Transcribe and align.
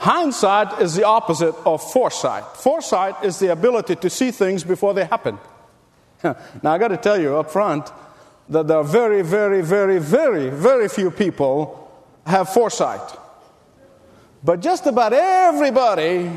Hindsight 0.00 0.80
is 0.80 0.94
the 0.94 1.04
opposite 1.04 1.54
of 1.66 1.82
foresight. 1.82 2.56
Foresight 2.56 3.22
is 3.22 3.38
the 3.38 3.52
ability 3.52 3.96
to 3.96 4.08
see 4.08 4.30
things 4.30 4.64
before 4.64 4.94
they 4.94 5.04
happen. 5.04 5.38
now, 6.24 6.36
I 6.64 6.78
got 6.78 6.88
to 6.88 6.96
tell 6.96 7.20
you 7.20 7.36
up 7.36 7.50
front 7.50 7.92
that 8.48 8.66
there 8.66 8.78
are 8.78 8.84
very, 8.84 9.20
very, 9.20 9.60
very, 9.60 9.98
very, 9.98 10.48
very 10.48 10.88
few 10.88 11.10
people 11.10 11.92
have 12.24 12.48
foresight. 12.48 13.02
But 14.42 14.60
just 14.60 14.86
about 14.86 15.12
everybody, 15.12 16.30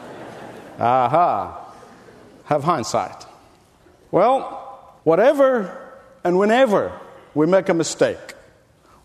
aha, 0.78 1.72
have 2.44 2.62
hindsight. 2.62 3.24
Well, 4.10 4.98
whatever 5.04 5.94
and 6.24 6.38
whenever 6.38 6.92
we 7.32 7.46
make 7.46 7.70
a 7.70 7.74
mistake, 7.74 8.34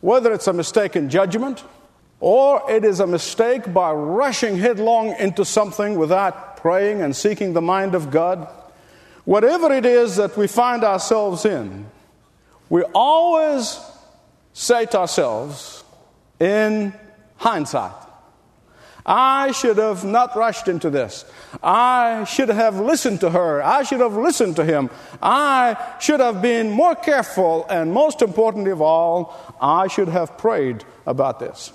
whether 0.01 0.33
it's 0.33 0.47
a 0.47 0.53
mistake 0.53 0.97
in 0.97 1.09
judgment, 1.09 1.63
or 2.19 2.69
it 2.69 2.83
is 2.83 2.99
a 2.99 3.07
mistake 3.07 3.73
by 3.73 3.91
rushing 3.93 4.57
headlong 4.57 5.15
into 5.19 5.45
something 5.45 5.97
without 5.97 6.57
praying 6.57 7.01
and 7.01 7.15
seeking 7.15 7.53
the 7.53 7.61
mind 7.61 7.93
of 7.93 8.09
God. 8.09 8.47
Whatever 9.25 9.71
it 9.73 9.85
is 9.85 10.15
that 10.15 10.35
we 10.37 10.47
find 10.47 10.83
ourselves 10.83 11.45
in, 11.45 11.85
we 12.69 12.81
always 12.93 13.79
say 14.53 14.85
to 14.87 14.99
ourselves, 14.99 15.83
in 16.39 16.93
hindsight, 17.35 17.93
I 19.05 19.51
should 19.51 19.77
have 19.77 20.03
not 20.03 20.35
rushed 20.35 20.67
into 20.67 20.89
this. 20.89 21.23
I 21.63 22.25
should 22.25 22.49
have 22.49 22.77
listened 22.79 23.21
to 23.21 23.29
her. 23.29 23.63
I 23.63 23.83
should 23.83 24.01
have 24.01 24.17
listened 24.17 24.57
to 24.57 24.65
him. 24.65 24.89
I 25.21 25.77
should 26.01 26.19
have 26.19 26.41
been 26.41 26.71
more 26.71 26.93
careful. 26.93 27.65
And 27.69 27.93
most 27.93 28.21
importantly 28.21 28.71
of 28.71 28.81
all, 28.81 29.33
I 29.61 29.87
should 29.87 30.09
have 30.09 30.37
prayed 30.37 30.83
about 31.05 31.39
this. 31.39 31.71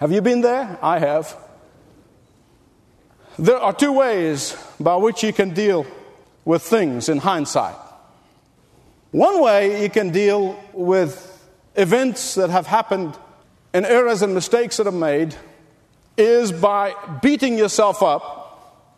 Have 0.00 0.12
you 0.12 0.22
been 0.22 0.40
there? 0.40 0.78
I 0.80 0.98
have. 0.98 1.36
There 3.38 3.58
are 3.58 3.74
two 3.74 3.92
ways 3.92 4.56
by 4.80 4.96
which 4.96 5.22
you 5.22 5.30
can 5.30 5.52
deal 5.52 5.86
with 6.46 6.62
things 6.62 7.10
in 7.10 7.18
hindsight. 7.18 7.76
One 9.10 9.42
way 9.42 9.82
you 9.82 9.90
can 9.90 10.08
deal 10.08 10.58
with 10.72 11.26
events 11.76 12.36
that 12.36 12.48
have 12.48 12.66
happened 12.66 13.14
and 13.74 13.84
errors 13.84 14.22
and 14.22 14.32
mistakes 14.32 14.78
that 14.78 14.86
are 14.86 14.90
made 14.90 15.34
is 16.16 16.50
by 16.50 16.94
beating 17.20 17.58
yourself 17.58 18.02
up 18.02 18.88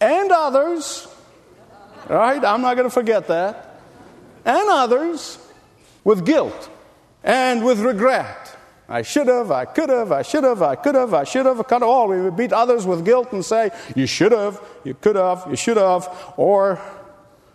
and 0.00 0.32
others, 0.32 1.06
right? 2.08 2.42
I'm 2.42 2.62
not 2.62 2.74
going 2.74 2.88
to 2.88 2.94
forget 2.94 3.28
that, 3.28 3.82
and 4.46 4.70
others 4.70 5.38
with 6.04 6.24
guilt 6.24 6.70
and 7.22 7.62
with 7.62 7.80
regret 7.80 8.51
I 8.92 9.00
should 9.00 9.28
have, 9.28 9.50
I 9.50 9.64
could 9.64 9.88
have, 9.88 10.12
I 10.12 10.20
should 10.20 10.44
have, 10.44 10.60
I 10.60 10.76
could 10.76 10.94
have, 10.94 11.14
I 11.14 11.24
should 11.24 11.46
have, 11.46 11.66
kind 11.66 11.82
of 11.82 11.88
all. 11.88 12.08
We 12.08 12.20
would 12.20 12.36
beat 12.36 12.52
others 12.52 12.84
with 12.84 13.06
guilt 13.06 13.32
and 13.32 13.42
say, 13.42 13.70
You 13.96 14.06
should 14.06 14.32
have, 14.32 14.60
you 14.84 14.92
could 14.92 15.16
have, 15.16 15.46
you 15.48 15.56
should 15.56 15.78
have, 15.78 16.34
or 16.36 16.78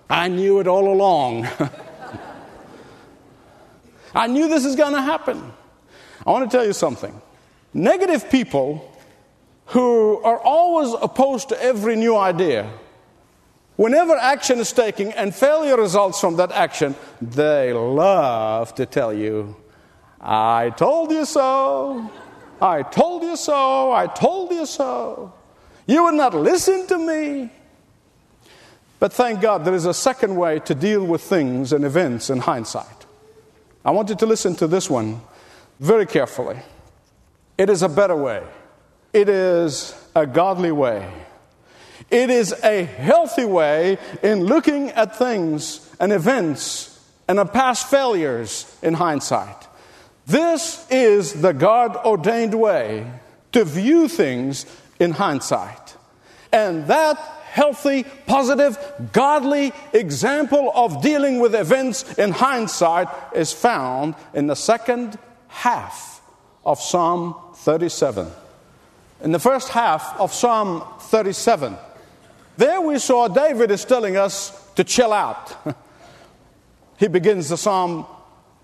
I 0.09 0.29
knew 0.29 0.59
it 0.59 0.65
all 0.65 0.91
along. 0.91 1.47
I 4.15 4.25
knew 4.25 4.49
this 4.49 4.65
is 4.65 4.75
going 4.75 4.93
to 4.93 5.01
happen. 5.01 5.53
I 6.25 6.31
want 6.31 6.49
to 6.49 6.57
tell 6.57 6.65
you 6.65 6.73
something. 6.73 7.21
Negative 7.71 8.27
people 8.31 8.91
who 9.67 10.19
are 10.23 10.39
always 10.39 10.91
opposed 11.03 11.49
to 11.49 11.63
every 11.63 11.95
new 11.95 12.17
idea, 12.17 12.67
whenever 13.75 14.15
action 14.15 14.57
is 14.57 14.73
taken 14.73 15.11
and 15.11 15.35
failure 15.35 15.77
results 15.77 16.19
from 16.19 16.37
that 16.37 16.51
action, 16.51 16.95
they 17.21 17.73
love 17.73 18.73
to 18.73 18.87
tell 18.87 19.13
you 19.13 19.55
I 20.19 20.71
told 20.71 21.11
you 21.11 21.25
so. 21.25 22.09
I 22.61 22.83
told 22.83 23.23
you 23.23 23.35
so. 23.35 23.91
I 23.91 24.07
told 24.07 24.51
you 24.51 24.65
so. 24.65 25.33
You 25.85 26.03
would 26.05 26.15
not 26.15 26.33
listen 26.33 26.87
to 26.87 26.97
me. 26.97 27.51
But 28.99 29.13
thank 29.13 29.41
God 29.41 29.63
there 29.63 29.75
is 29.75 29.85
a 29.85 29.93
second 29.93 30.35
way 30.35 30.59
to 30.59 30.73
deal 30.73 31.05
with 31.05 31.21
things 31.21 31.71
and 31.71 31.85
events 31.85 32.29
in 32.29 32.39
hindsight. 32.39 33.05
I 33.85 33.91
want 33.91 34.09
you 34.09 34.15
to 34.15 34.25
listen 34.25 34.55
to 34.55 34.67
this 34.67 34.89
one 34.89 35.21
very 35.79 36.05
carefully. 36.05 36.57
It 37.57 37.69
is 37.69 37.83
a 37.83 37.89
better 37.89 38.15
way, 38.15 38.43
it 39.13 39.29
is 39.29 39.95
a 40.15 40.25
godly 40.25 40.71
way, 40.71 41.09
it 42.09 42.29
is 42.29 42.53
a 42.63 42.83
healthy 42.83 43.45
way 43.45 43.97
in 44.23 44.45
looking 44.45 44.89
at 44.91 45.15
things 45.15 45.87
and 45.99 46.11
events 46.11 46.93
and 47.27 47.39
of 47.39 47.53
past 47.53 47.89
failures 47.89 48.75
in 48.81 48.95
hindsight. 48.95 49.66
This 50.27 50.85
is 50.91 51.41
the 51.41 51.53
God 51.53 51.95
ordained 51.95 52.53
way 52.53 53.09
to 53.53 53.63
view 53.63 54.09
things 54.09 54.65
in 54.99 55.11
hindsight. 55.11 55.95
And 56.51 56.85
that 56.87 57.15
healthy, 57.45 58.03
positive, 58.25 58.77
godly 59.13 59.71
example 59.93 60.69
of 60.75 61.01
dealing 61.01 61.39
with 61.39 61.55
events 61.55 62.17
in 62.17 62.31
hindsight 62.31 63.07
is 63.33 63.53
found 63.53 64.15
in 64.33 64.47
the 64.47 64.55
second 64.55 65.17
half 65.47 66.21
of 66.65 66.81
Psalm 66.81 67.33
37. 67.55 68.27
In 69.23 69.31
the 69.31 69.39
first 69.39 69.69
half 69.69 70.19
of 70.19 70.33
Psalm 70.33 70.83
37, 70.99 71.77
there 72.57 72.81
we 72.81 72.99
saw 72.99 73.29
David 73.29 73.71
is 73.71 73.85
telling 73.85 74.17
us 74.17 74.51
to 74.73 74.83
chill 74.83 75.13
out. 75.13 75.55
he 76.97 77.07
begins 77.07 77.47
the 77.47 77.57
psalm 77.57 78.05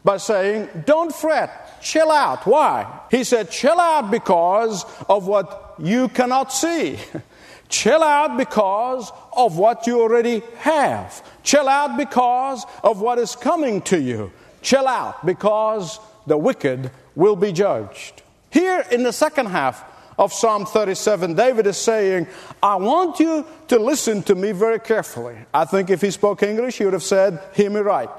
by 0.03 0.17
saying, 0.17 0.69
Don't 0.85 1.13
fret, 1.13 1.81
chill 1.81 2.11
out. 2.11 2.45
Why? 2.45 3.01
He 3.09 3.23
said, 3.23 3.49
Chill 3.49 3.79
out 3.79 4.11
because 4.11 4.85
of 5.07 5.27
what 5.27 5.75
you 5.79 6.09
cannot 6.09 6.51
see. 6.51 6.99
chill 7.69 8.03
out 8.03 8.37
because 8.37 9.11
of 9.35 9.57
what 9.57 9.87
you 9.87 10.01
already 10.01 10.41
have. 10.59 11.23
Chill 11.43 11.67
out 11.67 11.97
because 11.97 12.65
of 12.83 13.01
what 13.01 13.17
is 13.17 13.35
coming 13.35 13.81
to 13.83 13.99
you. 13.99 14.31
Chill 14.61 14.87
out 14.87 15.25
because 15.25 15.99
the 16.27 16.37
wicked 16.37 16.91
will 17.15 17.35
be 17.35 17.51
judged. 17.51 18.21
Here 18.49 18.85
in 18.91 19.03
the 19.03 19.11
second 19.11 19.47
half 19.47 19.83
of 20.17 20.31
Psalm 20.31 20.65
37, 20.65 21.33
David 21.33 21.65
is 21.65 21.77
saying, 21.77 22.27
I 22.61 22.75
want 22.75 23.19
you 23.19 23.45
to 23.69 23.79
listen 23.79 24.21
to 24.23 24.35
me 24.35 24.51
very 24.51 24.79
carefully. 24.79 25.35
I 25.53 25.65
think 25.65 25.89
if 25.89 26.01
he 26.01 26.11
spoke 26.11 26.43
English, 26.43 26.77
he 26.77 26.85
would 26.85 26.93
have 26.93 27.03
said, 27.03 27.39
Hear 27.55 27.69
me 27.69 27.79
right. 27.79 28.09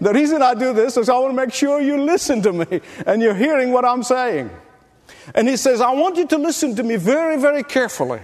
The 0.00 0.12
reason 0.12 0.42
I 0.42 0.54
do 0.54 0.72
this 0.72 0.96
is 0.96 1.08
I 1.08 1.18
want 1.18 1.32
to 1.32 1.36
make 1.36 1.52
sure 1.52 1.80
you 1.80 2.00
listen 2.02 2.42
to 2.42 2.52
me 2.52 2.80
and 3.06 3.20
you're 3.22 3.34
hearing 3.34 3.72
what 3.72 3.84
I'm 3.84 4.02
saying. 4.02 4.50
And 5.34 5.48
he 5.48 5.56
says, 5.56 5.80
I 5.80 5.92
want 5.92 6.16
you 6.16 6.26
to 6.28 6.38
listen 6.38 6.74
to 6.76 6.82
me 6.82 6.96
very, 6.96 7.40
very 7.40 7.62
carefully. 7.62 8.20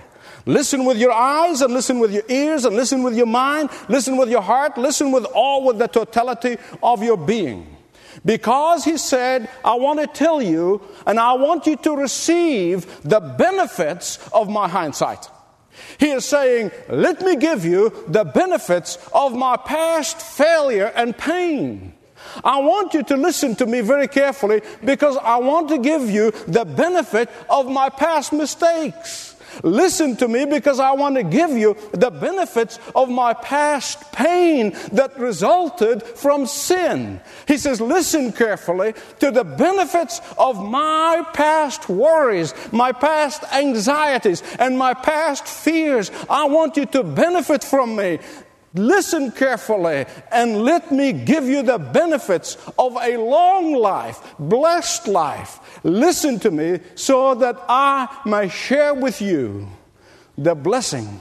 Listen 0.46 0.84
with 0.84 0.98
your 0.98 1.12
eyes 1.12 1.60
and 1.60 1.72
listen 1.72 1.98
with 1.98 2.12
your 2.12 2.22
ears 2.28 2.64
and 2.64 2.74
listen 2.74 3.02
with 3.02 3.14
your 3.14 3.26
mind, 3.26 3.70
listen 3.88 4.16
with 4.16 4.30
your 4.30 4.40
heart, 4.40 4.78
listen 4.78 5.12
with 5.12 5.24
all 5.34 5.64
with 5.64 5.78
the 5.78 5.86
totality 5.86 6.56
of 6.82 7.02
your 7.02 7.16
being. 7.16 7.76
Because 8.24 8.84
he 8.84 8.96
said, 8.96 9.48
I 9.64 9.74
want 9.74 10.00
to 10.00 10.06
tell 10.06 10.42
you 10.42 10.82
and 11.06 11.18
I 11.20 11.34
want 11.34 11.66
you 11.66 11.76
to 11.76 11.96
receive 11.96 13.02
the 13.02 13.20
benefits 13.20 14.18
of 14.32 14.48
my 14.48 14.68
hindsight. 14.68 15.28
He 15.98 16.10
is 16.10 16.24
saying, 16.24 16.70
Let 16.88 17.22
me 17.22 17.36
give 17.36 17.64
you 17.64 17.92
the 18.08 18.24
benefits 18.24 18.98
of 19.12 19.34
my 19.34 19.56
past 19.56 20.20
failure 20.20 20.92
and 20.94 21.16
pain. 21.16 21.94
I 22.44 22.60
want 22.60 22.94
you 22.94 23.02
to 23.04 23.16
listen 23.16 23.56
to 23.56 23.66
me 23.66 23.80
very 23.80 24.08
carefully 24.08 24.62
because 24.84 25.16
I 25.16 25.38
want 25.38 25.68
to 25.70 25.78
give 25.78 26.08
you 26.10 26.30
the 26.46 26.64
benefit 26.64 27.28
of 27.48 27.66
my 27.68 27.88
past 27.88 28.32
mistakes. 28.32 29.29
Listen 29.62 30.16
to 30.16 30.28
me 30.28 30.44
because 30.44 30.80
I 30.80 30.92
want 30.92 31.16
to 31.16 31.22
give 31.22 31.50
you 31.50 31.76
the 31.92 32.10
benefits 32.10 32.78
of 32.94 33.08
my 33.08 33.34
past 33.34 34.12
pain 34.12 34.76
that 34.92 35.18
resulted 35.18 36.02
from 36.02 36.46
sin. 36.46 37.20
He 37.46 37.56
says, 37.56 37.80
Listen 37.80 38.32
carefully 38.32 38.94
to 39.18 39.30
the 39.30 39.44
benefits 39.44 40.20
of 40.38 40.62
my 40.62 41.24
past 41.32 41.88
worries, 41.88 42.54
my 42.72 42.92
past 42.92 43.42
anxieties, 43.52 44.42
and 44.58 44.78
my 44.78 44.94
past 44.94 45.46
fears. 45.46 46.10
I 46.28 46.46
want 46.46 46.76
you 46.76 46.86
to 46.86 47.02
benefit 47.02 47.64
from 47.64 47.96
me. 47.96 48.18
Listen 48.72 49.32
carefully 49.32 50.06
and 50.30 50.62
let 50.62 50.92
me 50.92 51.12
give 51.12 51.44
you 51.44 51.62
the 51.62 51.78
benefits 51.78 52.56
of 52.78 52.96
a 52.96 53.16
long 53.16 53.74
life, 53.74 54.34
blessed 54.38 55.08
life. 55.08 55.58
Listen 55.82 56.38
to 56.38 56.50
me 56.50 56.78
so 56.94 57.34
that 57.34 57.56
I 57.68 58.08
may 58.24 58.48
share 58.48 58.94
with 58.94 59.20
you 59.20 59.68
the 60.38 60.54
blessing 60.54 61.20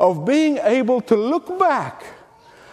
of 0.00 0.24
being 0.24 0.58
able 0.58 1.00
to 1.02 1.14
look 1.14 1.58
back 1.60 2.02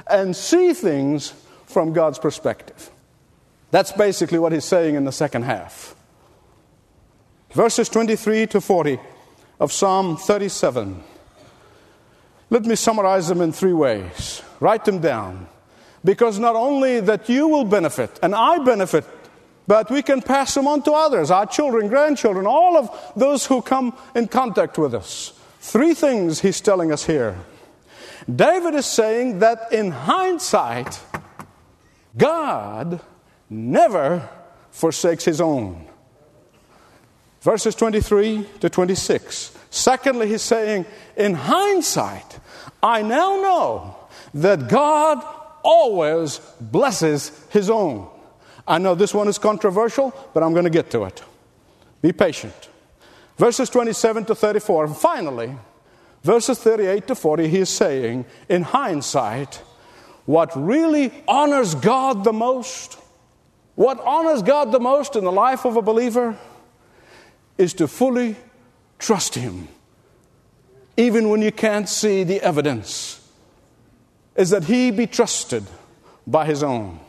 and 0.09 0.35
see 0.35 0.73
things 0.73 1.33
from 1.67 1.93
God's 1.93 2.17
perspective. 2.17 2.89
That's 3.69 3.91
basically 3.91 4.39
what 4.39 4.51
he's 4.51 4.65
saying 4.65 4.95
in 4.95 5.05
the 5.05 5.11
second 5.11 5.43
half. 5.43 5.95
Verses 7.51 7.87
23 7.87 8.47
to 8.47 8.61
40 8.61 8.99
of 9.59 9.71
Psalm 9.71 10.17
37. 10.17 11.03
Let 12.51 12.65
me 12.65 12.75
summarize 12.75 13.29
them 13.29 13.39
in 13.39 13.53
three 13.53 13.73
ways. 13.73 14.43
Write 14.59 14.83
them 14.83 14.99
down. 14.99 15.47
Because 16.03 16.37
not 16.37 16.57
only 16.57 16.99
that 16.99 17.29
you 17.29 17.47
will 17.47 17.63
benefit 17.63 18.19
and 18.21 18.35
I 18.35 18.59
benefit, 18.59 19.05
but 19.67 19.89
we 19.89 20.01
can 20.01 20.21
pass 20.21 20.53
them 20.53 20.67
on 20.67 20.81
to 20.83 20.91
others, 20.91 21.31
our 21.31 21.45
children, 21.45 21.87
grandchildren, 21.87 22.45
all 22.45 22.75
of 22.75 23.13
those 23.15 23.45
who 23.45 23.61
come 23.61 23.95
in 24.13 24.27
contact 24.27 24.77
with 24.77 24.93
us. 24.93 25.31
Three 25.61 25.93
things 25.93 26.41
he's 26.41 26.59
telling 26.59 26.91
us 26.91 27.05
here. 27.05 27.37
David 28.27 28.75
is 28.75 28.85
saying 28.85 29.39
that 29.39 29.71
in 29.71 29.91
hindsight, 29.91 30.99
God 32.17 32.99
never 33.49 34.27
forsakes 34.71 35.23
his 35.23 35.39
own. 35.39 35.87
Verses 37.41 37.75
23 37.75 38.45
to 38.59 38.69
26. 38.69 39.57
Secondly, 39.71 40.27
he's 40.27 40.41
saying, 40.41 40.85
in 41.15 41.33
hindsight, 41.33 42.39
I 42.83 43.01
now 43.01 43.41
know 43.41 43.95
that 44.33 44.67
God 44.67 45.23
always 45.63 46.39
blesses 46.59 47.31
his 47.49 47.69
own. 47.69 48.07
I 48.67 48.77
know 48.77 48.95
this 48.95 49.13
one 49.13 49.29
is 49.29 49.37
controversial, 49.37 50.13
but 50.33 50.43
I'm 50.43 50.51
going 50.51 50.65
to 50.65 50.69
get 50.69 50.91
to 50.91 51.05
it. 51.05 51.23
Be 52.01 52.11
patient. 52.11 52.69
Verses 53.37 53.69
27 53.69 54.25
to 54.25 54.35
34. 54.35 54.85
And 54.85 54.97
finally, 54.97 55.55
verses 56.21 56.59
38 56.59 57.07
to 57.07 57.15
40, 57.15 57.47
he 57.47 57.59
is 57.59 57.69
saying, 57.69 58.25
in 58.49 58.63
hindsight, 58.63 59.55
what 60.25 60.51
really 60.53 61.13
honors 61.29 61.75
God 61.75 62.25
the 62.25 62.33
most, 62.33 62.97
what 63.75 64.01
honors 64.01 64.43
God 64.43 64.73
the 64.73 64.81
most 64.81 65.15
in 65.15 65.23
the 65.23 65.31
life 65.31 65.63
of 65.63 65.77
a 65.77 65.81
believer 65.81 66.37
is 67.57 67.73
to 67.75 67.87
fully 67.87 68.35
trust 69.01 69.35
Him, 69.35 69.67
even 70.95 71.27
when 71.27 71.41
you 71.41 71.51
can't 71.51 71.89
see 71.89 72.23
the 72.23 72.39
evidence, 72.41 73.19
is 74.37 74.51
that 74.51 74.63
He 74.63 74.91
be 74.91 75.07
trusted 75.07 75.65
by 76.25 76.45
His 76.45 76.63
own. 76.63 77.01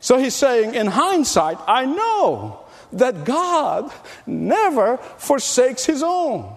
So 0.00 0.18
he's 0.18 0.34
saying, 0.34 0.74
in 0.74 0.86
hindsight, 0.86 1.58
I 1.66 1.84
know 1.84 2.60
that 2.92 3.24
God 3.24 3.92
never 4.26 4.96
forsakes 4.96 5.84
his 5.84 6.02
own. 6.02 6.54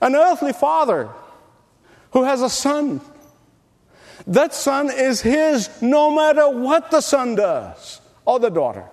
An 0.00 0.14
earthly 0.14 0.52
father 0.52 1.10
who 2.12 2.24
has 2.24 2.42
a 2.42 2.50
son, 2.50 3.00
that 4.26 4.54
son 4.54 4.90
is 4.90 5.20
his 5.20 5.70
no 5.82 6.14
matter 6.14 6.48
what 6.48 6.90
the 6.90 7.00
son 7.00 7.34
does 7.34 8.00
or 8.24 8.40
the 8.40 8.50
daughter. 8.50 8.84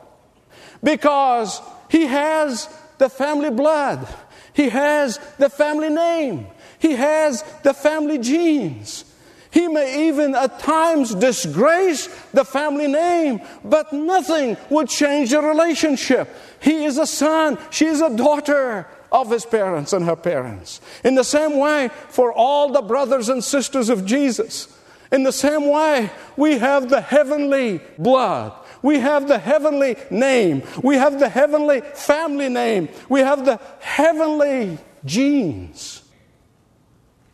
Because 0.84 1.62
he 1.90 2.06
has 2.06 2.68
the 2.98 3.10
family 3.10 3.50
blood, 3.50 4.06
he 4.54 4.70
has 4.70 5.20
the 5.38 5.50
family 5.50 5.90
name, 5.90 6.48
he 6.80 6.94
has 6.94 7.44
the 7.64 7.74
family 7.74 8.18
genes. 8.18 9.06
He 9.52 9.68
may 9.68 10.10
even 10.10 10.34
at 10.34 10.58
times 10.60 11.14
disgrace 11.14 12.08
the 12.34 12.44
family 12.44 12.88
name, 12.88 13.40
but 13.64 13.94
nothing 13.94 14.58
would 14.72 14.90
change 14.90 15.30
the 15.30 15.44
relationship. 15.44 16.28
He 16.60 16.86
is 16.86 16.98
a 16.98 17.06
son, 17.06 17.60
she 17.70 17.86
is 17.86 18.02
a 18.02 18.16
daughter 18.16 18.88
of 19.12 19.30
his 19.30 19.46
parents 19.46 19.94
and 19.94 20.06
her 20.06 20.16
parents. 20.16 20.82
In 21.04 21.14
the 21.14 21.24
same 21.24 21.60
way, 21.60 21.92
for 22.10 22.34
all 22.34 22.72
the 22.72 22.82
brothers 22.82 23.30
and 23.30 23.44
sisters 23.44 23.90
of 23.90 24.08
Jesus, 24.08 24.76
in 25.12 25.22
the 25.22 25.32
same 25.32 25.68
way, 25.68 26.10
we 26.36 26.58
have 26.58 26.90
the 26.90 27.02
heavenly 27.02 27.80
blood. 28.00 28.54
We 28.84 29.00
have 29.00 29.28
the 29.28 29.40
heavenly 29.40 29.96
name. 30.12 30.62
We 30.84 30.98
have 30.98 31.20
the 31.20 31.30
heavenly 31.30 31.82
family 31.82 32.50
name. 32.50 32.90
We 33.10 33.22
have 33.22 33.46
the 33.46 33.60
heavenly 33.80 34.78
genes. 35.06 36.04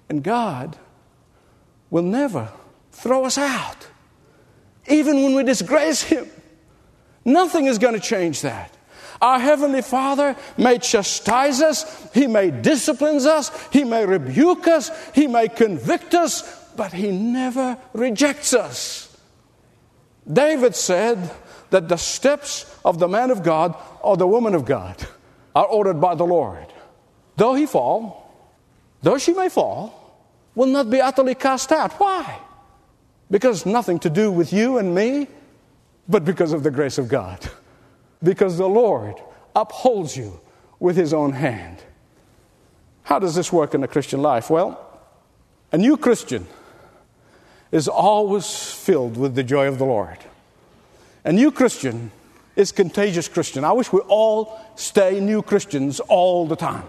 And 0.07 0.24
God 0.24 0.78
will 1.90 2.04
never 2.04 2.50
throw 2.92 3.25
us 3.25 3.38
out, 3.38 3.88
even 4.88 5.24
when 5.24 5.36
we 5.36 5.44
disgrace 5.44 6.04
Him. 6.04 6.28
Nothing 7.25 7.66
is 7.66 7.78
going 7.78 7.96
to 7.96 8.00
change 8.00 8.42
that. 8.42 8.75
Our 9.22 9.40
Heavenly 9.40 9.81
Father 9.81 10.36
may 10.57 10.78
chastise 10.78 11.62
us, 11.62 12.12
He 12.13 12.28
may 12.28 12.51
discipline 12.51 13.25
us, 13.25 13.51
He 13.72 13.84
may 13.84 14.06
rebuke 14.06 14.68
us, 14.68 14.92
He 15.13 15.28
may 15.28 15.50
convict 15.50 16.13
us, 16.13 16.63
but 16.75 16.94
He 16.94 17.12
never 17.12 17.78
rejects 17.94 18.54
us. 18.54 19.09
David 20.31 20.76
said 20.76 21.31
that 21.70 21.88
the 21.88 21.98
steps 21.98 22.66
of 22.86 23.00
the 23.00 23.08
man 23.08 23.31
of 23.31 23.44
God 23.44 23.76
or 24.02 24.18
the 24.18 24.28
woman 24.28 24.54
of 24.54 24.66
God 24.66 24.96
are 25.56 25.66
ordered 25.66 26.00
by 26.00 26.16
the 26.16 26.26
Lord. 26.26 26.68
Though 27.36 27.56
he 27.56 27.66
fall, 27.66 28.34
though 29.02 29.18
she 29.18 29.34
may 29.34 29.50
fall, 29.50 29.96
will 30.56 30.68
not 30.68 30.90
be 30.90 31.02
utterly 31.02 31.36
cast 31.36 31.72
out. 31.72 31.94
Why? 31.94 32.40
Because 33.31 33.66
nothing 33.66 34.00
to 34.00 34.10
do 34.10 34.31
with 34.31 34.52
you 34.52 34.78
and 34.78 34.94
me, 34.94 35.28
but 36.08 36.26
because 36.26 36.54
of 36.54 36.64
the 36.64 36.72
grace 36.72 36.98
of 36.98 37.08
God. 37.08 37.50
Because 38.22 38.58
the 38.58 38.68
Lord 38.68 39.16
upholds 39.56 40.18
you 40.18 40.40
with 40.80 40.96
his 40.96 41.14
own 41.14 41.34
hand. 41.34 41.82
How 43.04 43.20
does 43.20 43.36
this 43.36 43.52
work 43.52 43.74
in 43.74 43.82
the 43.82 43.88
Christian 43.88 44.22
life? 44.22 44.50
Well, 44.50 44.80
a 45.72 45.78
new 45.78 45.98
Christian 45.98 46.48
is 47.71 47.88
always 47.88 48.71
filled 48.71 49.18
with 49.18 49.36
the 49.36 49.44
joy 49.44 49.68
of 49.68 49.77
the 49.77 49.86
Lord. 49.86 50.18
A 51.24 51.31
new 51.31 51.51
Christian 51.51 52.12
is 52.56 52.71
contagious 52.71 53.27
Christian. 53.27 53.63
I 53.63 53.71
wish 53.74 53.92
we 53.92 54.00
all 54.01 54.60
stay 54.75 55.19
new 55.19 55.42
Christians 55.42 56.00
all 56.00 56.48
the 56.48 56.56
time. 56.56 56.83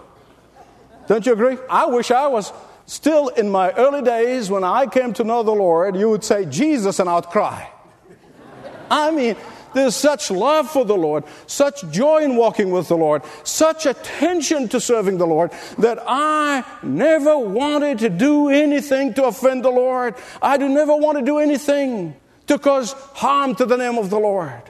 Don't 1.07 1.25
you 1.25 1.33
agree? 1.33 1.57
I 1.69 1.85
wish 1.85 2.11
I 2.11 2.27
was 2.27 2.51
Still, 2.91 3.29
in 3.29 3.49
my 3.49 3.71
early 3.71 4.01
days, 4.01 4.49
when 4.49 4.65
I 4.65 4.85
came 4.85 5.13
to 5.13 5.23
know 5.23 5.43
the 5.43 5.51
Lord, 5.51 5.95
you 5.95 6.09
would 6.09 6.25
say 6.25 6.43
Jesus 6.43 6.99
and 6.99 7.09
I'd 7.09 7.25
cry. 7.27 7.71
I 8.89 9.11
mean, 9.11 9.37
there's 9.73 9.95
such 9.95 10.31
love 10.31 10.69
for 10.69 10.85
the 10.85 10.95
Lord, 10.95 11.23
such 11.47 11.89
joy 11.91 12.23
in 12.23 12.35
walking 12.35 12.71
with 12.71 12.87
the 12.87 12.97
Lord, 12.97 13.23
such 13.43 13.85
attention 13.85 14.67
to 14.69 14.79
serving 14.79 15.17
the 15.17 15.27
Lord 15.27 15.51
that 15.77 15.99
I 16.05 16.63
never 16.83 17.37
wanted 17.37 17.99
to 17.99 18.09
do 18.09 18.49
anything 18.49 19.13
to 19.15 19.25
offend 19.25 19.63
the 19.63 19.69
Lord. 19.69 20.15
I 20.41 20.57
do 20.57 20.67
never 20.67 20.95
want 20.95 21.17
to 21.19 21.23
do 21.23 21.39
anything 21.39 22.15
to 22.47 22.59
cause 22.59 22.93
harm 23.13 23.55
to 23.55 23.65
the 23.65 23.77
name 23.77 23.97
of 23.97 24.09
the 24.09 24.19
Lord. 24.19 24.63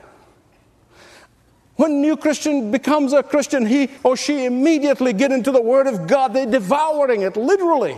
When 1.78 1.92
a 1.94 1.96
new 1.96 2.16
Christian 2.16 2.70
becomes 2.70 3.12
a 3.12 3.24
Christian, 3.24 3.66
he 3.66 3.90
or 4.04 4.16
she 4.16 4.46
immediately 4.46 5.14
get 5.14 5.32
into 5.32 5.52
the 5.52 5.62
Word 5.62 5.88
of 5.88 6.06
God. 6.06 6.34
They're 6.34 6.46
devouring 6.46 7.22
it, 7.22 7.36
literally. 7.36 7.98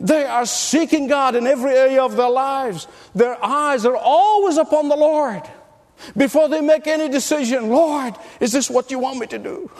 They 0.00 0.24
are 0.24 0.44
seeking 0.44 1.06
God 1.06 1.34
in 1.34 1.46
every 1.46 1.72
area 1.72 2.02
of 2.02 2.16
their 2.16 2.28
lives. 2.28 2.86
Their 3.14 3.42
eyes 3.42 3.86
are 3.86 3.96
always 3.96 4.58
upon 4.58 4.88
the 4.88 4.96
Lord. 4.96 5.42
Before 6.16 6.48
they 6.48 6.60
make 6.60 6.86
any 6.86 7.08
decision, 7.08 7.68
Lord, 7.68 8.14
is 8.40 8.52
this 8.52 8.70
what 8.70 8.90
you 8.90 8.98
want 8.98 9.18
me 9.18 9.26
to 9.28 9.38
do? 9.38 9.70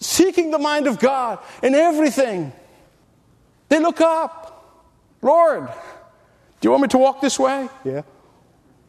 Seeking 0.00 0.50
the 0.50 0.58
mind 0.58 0.86
of 0.86 0.98
God 0.98 1.38
in 1.62 1.74
everything. 1.74 2.52
They 3.68 3.80
look 3.80 4.00
up. 4.00 4.48
Lord, 5.22 5.68
do 6.60 6.66
you 6.66 6.70
want 6.70 6.82
me 6.82 6.88
to 6.88 6.98
walk 6.98 7.20
this 7.20 7.38
way? 7.38 7.68
Yeah. 7.84 8.02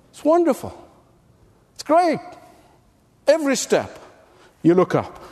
It's 0.10 0.24
wonderful. 0.24 0.77
It's 1.74 1.83
great. 1.83 2.19
Every 3.27 3.55
step, 3.55 4.00
you 4.62 4.74
look 4.74 4.95
up. 4.95 5.24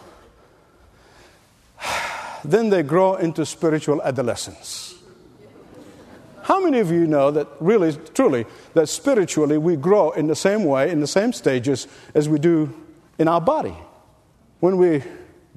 Then 2.43 2.69
they 2.69 2.81
grow 2.81 3.15
into 3.15 3.45
spiritual 3.45 4.01
adolescence. 4.01 4.90
How 6.51 6.59
many 6.59 6.79
of 6.79 6.91
you 6.91 7.07
know 7.07 7.31
that 7.31 7.47
really, 7.61 7.95
truly, 8.13 8.45
that 8.73 8.89
spiritually 8.89 9.57
we 9.57 9.77
grow 9.77 10.11
in 10.11 10.27
the 10.27 10.35
same 10.35 10.65
way, 10.65 10.91
in 10.91 10.99
the 10.99 11.07
same 11.07 11.31
stages 11.31 11.87
as 12.13 12.27
we 12.27 12.39
do 12.39 12.77
in 13.17 13.29
our 13.29 13.39
body? 13.39 13.73
When 14.59 14.75
we 14.75 15.01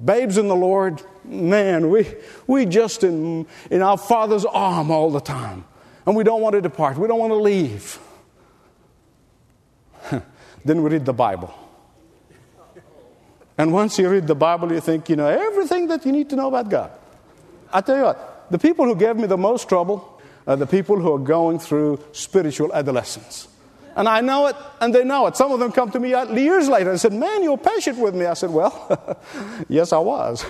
babes 0.05 0.37
in 0.37 0.47
the 0.47 0.55
Lord, 0.55 1.01
man, 1.25 1.89
we, 1.89 2.07
we 2.47 2.65
just 2.65 3.03
in, 3.03 3.45
in 3.69 3.81
our 3.81 3.97
Father's 3.97 4.45
arm 4.45 4.89
all 4.89 5.11
the 5.11 5.19
time. 5.19 5.65
And 6.05 6.15
we 6.15 6.23
don't 6.23 6.39
want 6.39 6.53
to 6.53 6.61
depart, 6.61 6.97
we 6.97 7.09
don't 7.09 7.19
want 7.19 7.31
to 7.31 7.39
leave. 7.39 7.99
then 10.63 10.81
we 10.81 10.91
read 10.91 11.03
the 11.03 11.11
Bible. 11.11 11.53
And 13.57 13.73
once 13.73 13.99
you 13.99 14.07
read 14.07 14.27
the 14.27 14.35
Bible, 14.35 14.71
you 14.71 14.79
think 14.79 15.09
you 15.09 15.17
know 15.17 15.27
everything 15.27 15.89
that 15.89 16.05
you 16.05 16.13
need 16.13 16.29
to 16.29 16.37
know 16.37 16.47
about 16.47 16.69
God. 16.69 16.91
I 17.73 17.81
tell 17.81 17.97
you 17.97 18.03
what, 18.03 18.45
the 18.49 18.57
people 18.57 18.85
who 18.85 18.95
gave 18.95 19.17
me 19.17 19.27
the 19.27 19.35
most 19.35 19.67
trouble 19.67 20.13
are 20.47 20.55
the 20.55 20.67
people 20.67 20.99
who 20.99 21.13
are 21.13 21.19
going 21.19 21.59
through 21.59 21.99
spiritual 22.11 22.73
adolescence. 22.73 23.47
And 23.95 24.09
I 24.09 24.19
know 24.19 24.47
it, 24.47 24.55
and 24.81 24.93
they 24.93 25.05
know 25.05 25.25
it. 25.27 25.37
Some 25.37 25.51
of 25.53 25.59
them 25.59 25.71
come 25.71 25.89
to 25.91 25.99
me 25.99 26.09
years 26.09 26.67
later 26.67 26.89
and 26.89 26.99
said, 26.99 27.13
Man, 27.13 27.43
you 27.43 27.51
were 27.51 27.57
patient 27.57 27.97
with 27.97 28.13
me. 28.13 28.25
I 28.25 28.33
said, 28.33 28.49
Well, 28.49 29.17
yes, 29.69 29.93
I 29.93 29.99
was. 29.99 30.43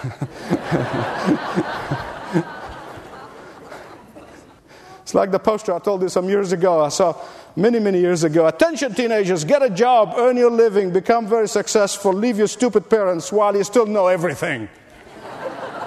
it's 5.02 5.14
like 5.14 5.30
the 5.30 5.38
poster 5.38 5.74
I 5.74 5.80
told 5.80 6.02
you 6.02 6.10
some 6.10 6.28
years 6.28 6.54
ago. 6.54 6.84
I 6.84 6.90
saw 6.90 7.16
many, 7.56 7.80
many 7.80 8.00
years 8.00 8.24
ago. 8.24 8.48
Attention, 8.48 8.96
teenagers, 8.96 9.44
get 9.44 9.62
a 9.62 9.70
job, 9.70 10.16
earn 10.18 10.38
your 10.38 10.50
living, 10.50 10.92
become 10.92 11.28
very 11.28 11.48
successful, 11.48 12.12
leave 12.14 12.40
your 12.40 12.48
stupid 12.48 12.90
parents 12.90 13.32
while 13.32 13.56
you 13.56 13.64
still 13.64 13.86
know 13.86 14.08
everything. 14.08 14.68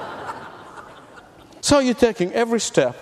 so 1.61 1.81
you're 1.81 1.95
taking 1.95 2.33
every 2.33 2.61
step, 2.61 2.97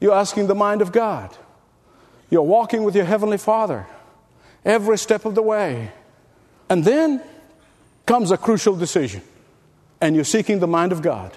you're 0.00 0.14
asking 0.14 0.46
the 0.46 0.54
mind 0.54 0.82
of 0.82 0.92
God, 0.92 1.36
you're 2.30 2.42
walking 2.42 2.82
with 2.82 2.94
your 2.94 3.04
Heavenly 3.04 3.38
Father 3.38 3.86
every 4.64 4.98
step 4.98 5.24
of 5.24 5.34
the 5.34 5.42
way. 5.42 5.90
And 6.68 6.84
then 6.84 7.22
comes 8.06 8.30
a 8.30 8.36
crucial 8.36 8.76
decision, 8.76 9.22
and 10.00 10.14
you're 10.14 10.24
seeking 10.24 10.60
the 10.60 10.66
mind 10.66 10.92
of 10.92 11.02
God. 11.02 11.36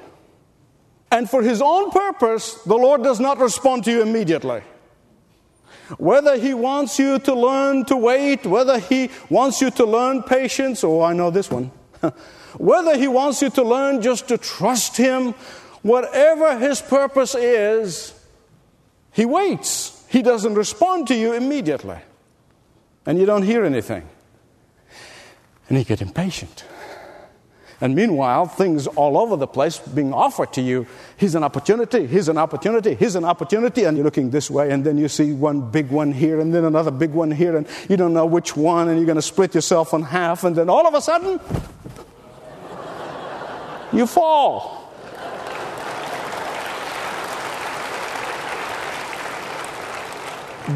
And 1.12 1.30
for 1.30 1.42
His 1.42 1.62
own 1.62 1.92
purpose, 1.92 2.54
the 2.64 2.76
Lord 2.76 3.04
does 3.04 3.20
not 3.20 3.40
respond 3.40 3.84
to 3.86 3.92
you 3.92 4.02
immediately. 4.02 4.62
Whether 5.98 6.38
He 6.38 6.54
wants 6.54 7.00
you 7.00 7.20
to 7.20 7.34
learn 7.34 7.86
to 7.86 7.98
wait, 7.98 8.46
whether 8.46 8.80
He 8.80 9.10
wants 9.30 9.62
you 9.62 9.72
to 9.72 9.86
learn 9.86 10.24
patience, 10.24 10.84
oh, 10.84 11.02
I 11.02 11.14
know 11.14 11.30
this 11.30 11.50
one. 11.50 11.72
whether 12.58 12.98
He 12.98 13.08
wants 13.08 13.42
you 13.42 13.50
to 13.52 13.64
learn 13.64 14.02
just 14.02 14.28
to 14.30 14.38
trust 14.38 14.96
Him, 14.96 15.34
whatever 15.82 16.58
His 16.58 16.82
purpose 16.82 17.36
is, 17.36 18.14
He 19.12 19.26
waits. 19.26 20.06
He 20.10 20.22
doesn't 20.22 20.56
respond 20.56 21.08
to 21.08 21.16
you 21.16 21.34
immediately. 21.34 21.98
And 23.06 23.18
you 23.18 23.26
don't 23.26 23.44
hear 23.44 23.66
anything. 23.66 24.08
And 25.70 25.78
you 25.78 25.84
get 25.84 26.02
impatient. 26.02 26.66
And 27.82 27.96
meanwhile, 27.96 28.46
things 28.46 28.86
all 28.86 29.18
over 29.18 29.36
the 29.36 29.48
place 29.48 29.80
being 29.80 30.14
offered 30.14 30.54
to 30.54 30.62
you. 30.62 30.86
Here's 31.18 31.34
an 31.34 31.44
opportunity, 31.44 32.06
here's 32.06 32.30
an 32.30 32.38
opportunity, 32.38 32.94
here's 32.94 33.16
an 33.16 33.26
opportunity, 33.26 33.86
and 33.86 33.98
you're 33.98 34.04
looking 34.04 34.30
this 34.30 34.52
way, 34.52 34.70
and 34.70 34.84
then 34.84 35.00
you 35.00 35.08
see 35.08 35.34
one 35.34 35.72
big 35.72 35.90
one 35.90 36.12
here, 36.12 36.40
and 36.40 36.54
then 36.54 36.64
another 36.64 36.92
big 36.92 37.10
one 37.10 37.32
here, 37.32 37.58
and 37.58 37.68
you 37.90 37.98
don't 37.98 38.14
know 38.14 38.28
which 38.28 38.56
one, 38.56 38.88
and 38.88 39.00
you're 39.00 39.08
going 39.08 39.16
to 39.16 39.22
split 39.22 39.56
yourself 39.56 39.94
in 39.94 40.04
half, 40.04 40.44
and 40.44 40.56
then 40.56 40.70
all 40.70 40.86
of 40.86 40.94
a 40.94 41.02
sudden, 41.02 41.40
you 43.98 44.06
fall. 44.06 44.81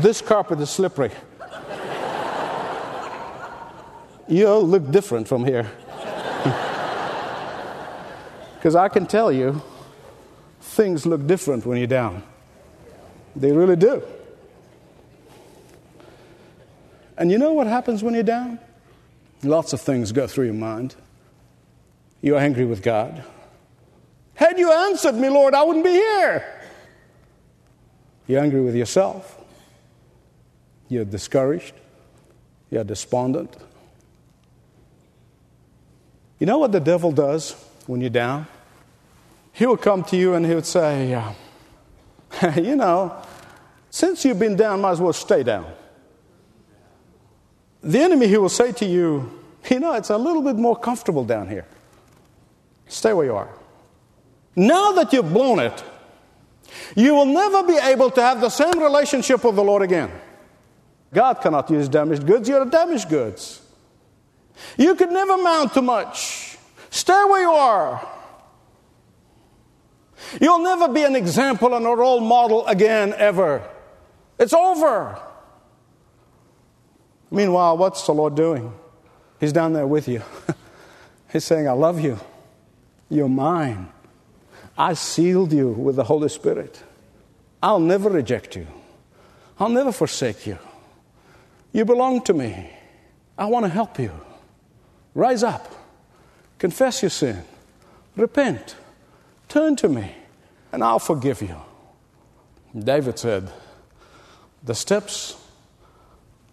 This 0.02 0.22
carpet 0.22 0.60
is 0.60 0.70
slippery. 0.70 1.12
You'll 4.28 4.68
look 4.68 4.92
different 4.92 5.28
from 5.28 5.46
here. 5.46 5.70
Because 8.56 8.76
I 8.76 8.90
can 8.90 9.06
tell 9.06 9.32
you, 9.32 9.62
things 10.60 11.06
look 11.06 11.28
different 11.28 11.68
when 11.68 11.78
you're 11.78 11.86
down. 11.86 12.24
They 13.36 13.52
really 13.52 13.76
do. 13.76 14.02
And 17.16 17.32
you 17.32 17.38
know 17.38 17.54
what 17.54 17.68
happens 17.68 18.02
when 18.02 18.16
you're 18.16 18.24
down? 18.24 18.58
Lots 19.44 19.74
of 19.74 19.82
things 19.82 20.12
go 20.12 20.26
through 20.26 20.46
your 20.46 20.56
mind. 20.56 20.96
You're 22.22 22.40
angry 22.40 22.66
with 22.66 22.82
God. 22.82 23.24
Had 24.34 24.58
you 24.58 24.72
answered 24.72 25.14
me, 25.14 25.30
Lord, 25.30 25.54
I 25.54 25.62
wouldn't 25.62 25.86
be 25.86 25.92
here. 25.92 26.44
You're 28.26 28.42
angry 28.42 28.62
with 28.62 28.76
yourself. 28.76 29.45
You're 30.88 31.06
discouraged. 31.06 31.74
You're 32.70 32.84
despondent. 32.84 33.56
You 36.40 36.46
know 36.46 36.58
what 36.58 36.72
the 36.72 36.80
devil 36.80 37.12
does 37.12 37.54
when 37.88 38.02
you're 38.02 38.10
down? 38.10 38.48
he 39.56 39.66
will 39.66 39.78
come 39.78 40.04
to 40.04 40.18
you 40.18 40.34
and 40.34 40.46
he 40.46 40.54
would 40.54 40.66
say, 40.66 41.10
You 42.58 42.76
know, 42.76 43.16
since 43.90 44.26
you've 44.26 44.38
been 44.38 44.58
down, 44.58 44.82
might 44.82 44.92
as 44.92 45.02
well 45.02 45.14
stay 45.14 45.44
down. 45.44 45.66
The 47.82 48.00
enemy, 48.00 48.28
he 48.28 48.38
will 48.38 48.50
say 48.50 48.74
to 48.74 48.86
you, 48.86 49.42
You 49.72 49.80
know, 49.80 49.94
it's 49.94 50.10
a 50.10 50.18
little 50.18 50.42
bit 50.42 50.58
more 50.58 50.78
comfortable 50.78 51.24
down 51.24 51.48
here. 51.48 51.66
Stay 52.88 53.14
where 53.14 53.26
you 53.26 53.36
are. 53.36 53.50
Now 54.58 54.92
that 54.92 55.14
you've 55.14 55.32
blown 55.32 55.60
it, 55.60 55.84
you 56.96 57.16
will 57.16 57.26
never 57.26 57.64
be 57.64 57.78
able 57.78 58.12
to 58.12 58.22
have 58.22 58.42
the 58.42 58.50
same 58.50 58.78
relationship 58.78 59.42
with 59.44 59.56
the 59.56 59.64
Lord 59.64 59.82
again. 59.82 60.12
God 61.16 61.40
cannot 61.40 61.72
use 61.72 61.88
damaged 61.88 62.28
goods, 62.28 62.50
you're 62.50 62.66
damaged 62.66 63.08
goods. 63.08 63.62
You 64.78 64.96
could 64.96 65.12
never 65.12 65.38
mount 65.38 65.74
to 65.74 65.82
much. 65.82 66.58
Stay 66.90 67.14
where 67.14 67.42
you 67.42 67.52
are. 67.52 68.06
You'll 70.42 70.60
never 70.60 70.90
be 70.90 71.04
an 71.04 71.16
example 71.16 71.74
and 71.74 71.86
a 71.86 71.90
role 71.90 72.20
model 72.20 72.68
again, 72.68 73.14
ever. 73.18 73.66
It's 74.38 74.54
over. 74.54 75.18
Meanwhile, 77.32 77.78
what's 77.78 78.06
the 78.06 78.14
Lord 78.14 78.36
doing? 78.36 78.74
He's 79.40 79.54
down 79.54 79.72
there 79.72 79.88
with 79.88 80.10
you. 80.10 80.22
He's 81.32 81.46
saying, 81.46 81.68
I 81.68 81.72
love 81.72 82.02
you. 82.02 82.20
You're 83.10 83.30
mine. 83.30 83.88
I 84.78 84.96
sealed 84.96 85.54
you 85.54 85.70
with 85.70 85.96
the 85.96 86.04
Holy 86.04 86.28
Spirit. 86.28 86.84
I'll 87.64 87.80
never 87.80 88.10
reject 88.10 88.58
you. 88.58 88.68
I'll 89.58 89.70
never 89.70 89.94
forsake 89.94 90.46
you. 90.46 90.58
You 91.76 91.84
belong 91.84 92.22
to 92.22 92.34
me. 92.34 92.70
I 93.38 93.48
want 93.48 93.66
to 93.66 93.70
help 93.70 94.00
you. 94.00 94.14
Rise 95.14 95.44
up. 95.44 95.76
Confess 96.58 97.04
your 97.04 97.10
sin. 97.10 97.44
Repent. 98.16 98.78
Turn 99.50 99.76
to 99.76 99.90
me, 99.90 100.16
and 100.72 100.82
I'll 100.82 101.00
forgive 101.00 101.42
you. 101.42 101.58
David 102.80 103.20
said, 103.20 103.52
The 104.64 104.74
steps 104.74 105.36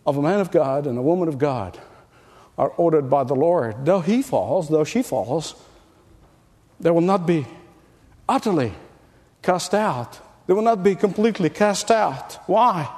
of 0.04 0.16
a 0.16 0.22
man 0.22 0.40
of 0.40 0.50
God 0.50 0.88
and 0.88 0.98
a 0.98 1.02
woman 1.02 1.28
of 1.28 1.38
God 1.38 1.78
are 2.58 2.70
ordered 2.70 3.08
by 3.08 3.22
the 3.22 3.36
Lord. 3.36 3.86
Though 3.86 4.00
he 4.00 4.22
falls, 4.22 4.70
though 4.70 4.82
she 4.82 5.04
falls, 5.04 5.54
they 6.80 6.90
will 6.90 7.00
not 7.00 7.28
be 7.28 7.46
utterly 8.28 8.72
cast 9.40 9.72
out. 9.72 10.18
They 10.48 10.52
will 10.52 10.62
not 10.62 10.82
be 10.82 10.96
completely 10.96 11.48
cast 11.48 11.92
out. 11.92 12.40
Why? 12.48 12.88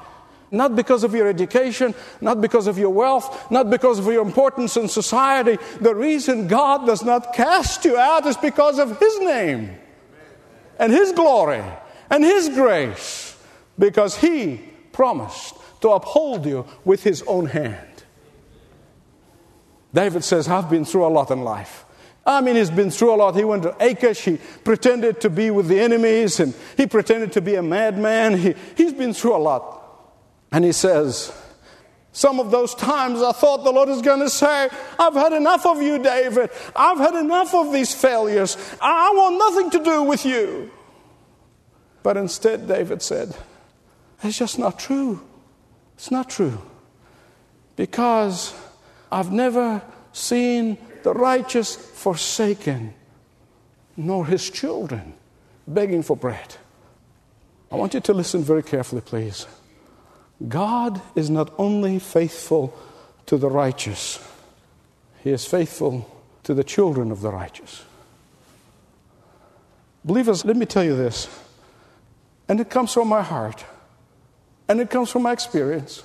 Not 0.54 0.76
because 0.76 1.04
of 1.04 1.14
your 1.14 1.28
education, 1.28 1.94
not 2.20 2.40
because 2.40 2.66
of 2.66 2.78
your 2.78 2.90
wealth, 2.90 3.50
not 3.50 3.70
because 3.70 3.98
of 3.98 4.06
your 4.06 4.22
importance 4.22 4.76
in 4.76 4.88
society. 4.88 5.58
The 5.80 5.94
reason 5.94 6.46
God 6.46 6.86
does 6.86 7.04
not 7.04 7.34
cast 7.34 7.84
you 7.84 7.96
out 7.96 8.26
is 8.26 8.36
because 8.36 8.78
of 8.78 8.98
His 8.98 9.20
name 9.20 9.76
and 10.78 10.92
His 10.92 11.12
glory 11.12 11.62
and 12.10 12.24
His 12.24 12.48
grace 12.50 13.36
because 13.78 14.16
He 14.16 14.60
promised 14.92 15.54
to 15.80 15.90
uphold 15.90 16.46
you 16.46 16.66
with 16.84 17.02
His 17.02 17.22
own 17.26 17.46
hand. 17.46 18.04
David 19.92 20.24
says, 20.24 20.48
I've 20.48 20.68
been 20.68 20.84
through 20.84 21.06
a 21.06 21.08
lot 21.08 21.30
in 21.30 21.42
life. 21.42 21.84
I 22.26 22.40
mean, 22.40 22.56
he's 22.56 22.70
been 22.70 22.90
through 22.90 23.14
a 23.14 23.16
lot. 23.16 23.36
He 23.36 23.44
went 23.44 23.64
to 23.64 23.76
Achish. 23.84 24.24
He 24.24 24.38
pretended 24.64 25.20
to 25.20 25.30
be 25.30 25.50
with 25.50 25.68
the 25.68 25.78
enemies 25.78 26.40
and 26.40 26.54
he 26.76 26.86
pretended 26.86 27.32
to 27.32 27.40
be 27.40 27.54
a 27.54 27.62
madman. 27.62 28.38
He, 28.38 28.54
he's 28.76 28.94
been 28.94 29.12
through 29.12 29.36
a 29.36 29.38
lot. 29.38 29.83
And 30.54 30.64
he 30.64 30.70
says, 30.70 31.32
some 32.12 32.38
of 32.38 32.52
those 32.52 32.76
times 32.76 33.20
I 33.20 33.32
thought 33.32 33.64
the 33.64 33.72
Lord 33.72 33.88
is 33.88 34.00
going 34.00 34.20
to 34.20 34.30
say, 34.30 34.68
I've 35.00 35.14
had 35.14 35.32
enough 35.32 35.66
of 35.66 35.82
you, 35.82 35.98
David. 35.98 36.48
I've 36.76 36.98
had 36.98 37.16
enough 37.16 37.52
of 37.56 37.72
these 37.72 37.92
failures. 37.92 38.56
I 38.80 39.10
want 39.16 39.36
nothing 39.36 39.70
to 39.70 39.82
do 39.82 40.04
with 40.04 40.24
you. 40.24 40.70
But 42.04 42.16
instead, 42.16 42.68
David 42.68 43.02
said, 43.02 43.36
It's 44.22 44.38
just 44.38 44.56
not 44.56 44.78
true. 44.78 45.26
It's 45.96 46.12
not 46.12 46.30
true. 46.30 46.62
Because 47.74 48.54
I've 49.10 49.32
never 49.32 49.82
seen 50.12 50.78
the 51.02 51.14
righteous 51.14 51.74
forsaken, 51.74 52.94
nor 53.96 54.24
his 54.24 54.48
children 54.48 55.14
begging 55.66 56.04
for 56.04 56.16
bread. 56.16 56.54
I 57.72 57.74
want 57.74 57.94
you 57.94 58.00
to 58.02 58.14
listen 58.14 58.44
very 58.44 58.62
carefully, 58.62 59.00
please. 59.00 59.48
God 60.48 61.00
is 61.14 61.30
not 61.30 61.52
only 61.58 61.98
faithful 61.98 62.76
to 63.26 63.36
the 63.36 63.48
righteous, 63.48 64.18
He 65.22 65.30
is 65.30 65.46
faithful 65.46 66.10
to 66.42 66.54
the 66.54 66.64
children 66.64 67.10
of 67.10 67.20
the 67.20 67.30
righteous. 67.30 67.84
Believers, 70.04 70.44
let 70.44 70.56
me 70.56 70.66
tell 70.66 70.84
you 70.84 70.96
this. 70.96 71.28
And 72.48 72.60
it 72.60 72.68
comes 72.68 72.92
from 72.92 73.08
my 73.08 73.22
heart, 73.22 73.64
and 74.68 74.80
it 74.80 74.90
comes 74.90 75.10
from 75.10 75.22
my 75.22 75.32
experience. 75.32 76.02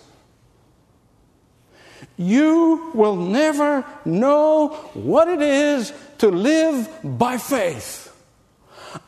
You 2.15 2.91
will 2.93 3.17
never 3.17 3.85
know 4.05 4.69
what 4.93 5.27
it 5.27 5.41
is 5.41 5.91
to 6.19 6.29
live 6.29 6.89
by 7.03 7.37
faith 7.37 8.05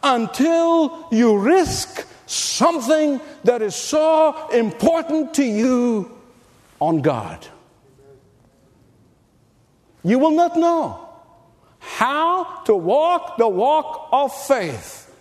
until 0.03 1.07
you 1.11 1.37
risk 1.37 2.05
something 2.31 3.19
that 3.43 3.61
is 3.61 3.75
so 3.75 4.49
important 4.49 5.33
to 5.35 5.43
you 5.43 6.11
on 6.79 7.01
God. 7.01 7.45
You 10.03 10.17
will 10.17 10.31
not 10.31 10.57
know 10.57 11.09
how 11.79 12.61
to 12.65 12.75
walk 12.75 13.37
the 13.37 13.47
walk 13.47 14.09
of 14.11 14.33
faith 14.33 15.13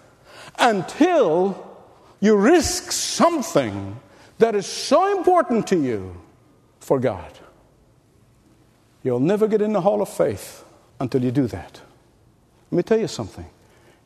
until 0.59 1.67
you 2.21 2.37
risk 2.37 2.93
something 2.93 3.99
that 4.39 4.55
is 4.55 4.67
so 4.67 5.17
important 5.17 5.67
to 5.69 5.77
you 5.77 6.17
for 6.81 6.99
God. 6.99 7.39
You'll 9.03 9.21
never 9.21 9.49
get 9.49 9.63
in 9.63 9.73
the 9.73 9.81
hall 9.81 10.03
of 10.03 10.09
faith 10.09 10.65
until 10.99 11.25
you 11.25 11.31
do 11.31 11.47
that. 11.47 11.81
Let 12.71 12.77
me 12.77 12.83
tell 12.83 13.01
you 13.01 13.09
something. 13.09 13.47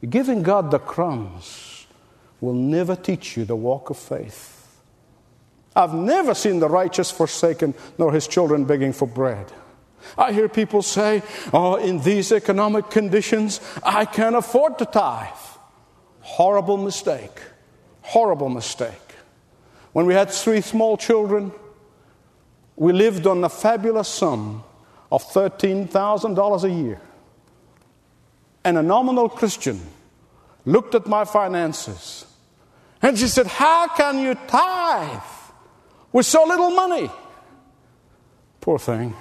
Giving 0.08 0.42
God 0.42 0.70
the 0.70 0.78
crumbs 0.78 1.73
will 2.44 2.54
never 2.54 2.94
teach 2.94 3.36
you 3.36 3.44
the 3.44 3.56
walk 3.56 3.90
of 3.90 3.96
faith. 3.96 4.54
I've 5.76 5.94
never 5.94 6.34
seen 6.34 6.60
the 6.60 6.68
righteous 6.68 7.10
forsaken, 7.10 7.74
nor 7.98 8.12
his 8.12 8.28
children 8.28 8.64
begging 8.64 8.92
for 8.92 9.08
bread. 9.08 9.52
I 10.16 10.32
hear 10.32 10.48
people 10.48 10.82
say, 10.82 11.22
Oh, 11.52 11.76
in 11.76 12.00
these 12.00 12.30
economic 12.30 12.90
conditions, 12.90 13.60
I 13.82 14.04
can't 14.04 14.36
afford 14.36 14.78
to 14.78 14.84
tithe. 14.84 15.28
Horrible 16.20 16.76
mistake. 16.76 17.40
Horrible 18.02 18.48
mistake. 18.48 18.92
When 19.92 20.06
we 20.06 20.14
had 20.14 20.30
three 20.30 20.60
small 20.60 20.96
children, 20.96 21.52
we 22.76 22.92
lived 22.92 23.26
on 23.26 23.42
a 23.42 23.48
fabulous 23.48 24.08
sum 24.08 24.62
of 25.10 25.24
$13,000 25.24 26.64
a 26.64 26.70
year. 26.70 27.00
And 28.64 28.78
a 28.78 28.82
nominal 28.82 29.28
Christian 29.28 29.80
looked 30.64 30.94
at 30.94 31.06
my 31.06 31.24
finances 31.24 32.13
and 33.04 33.18
she 33.18 33.28
said, 33.28 33.46
How 33.46 33.86
can 33.88 34.18
you 34.18 34.34
tithe 34.34 35.20
with 36.10 36.24
so 36.24 36.44
little 36.44 36.70
money? 36.70 37.10
Poor 38.62 38.78
thing. 38.78 39.14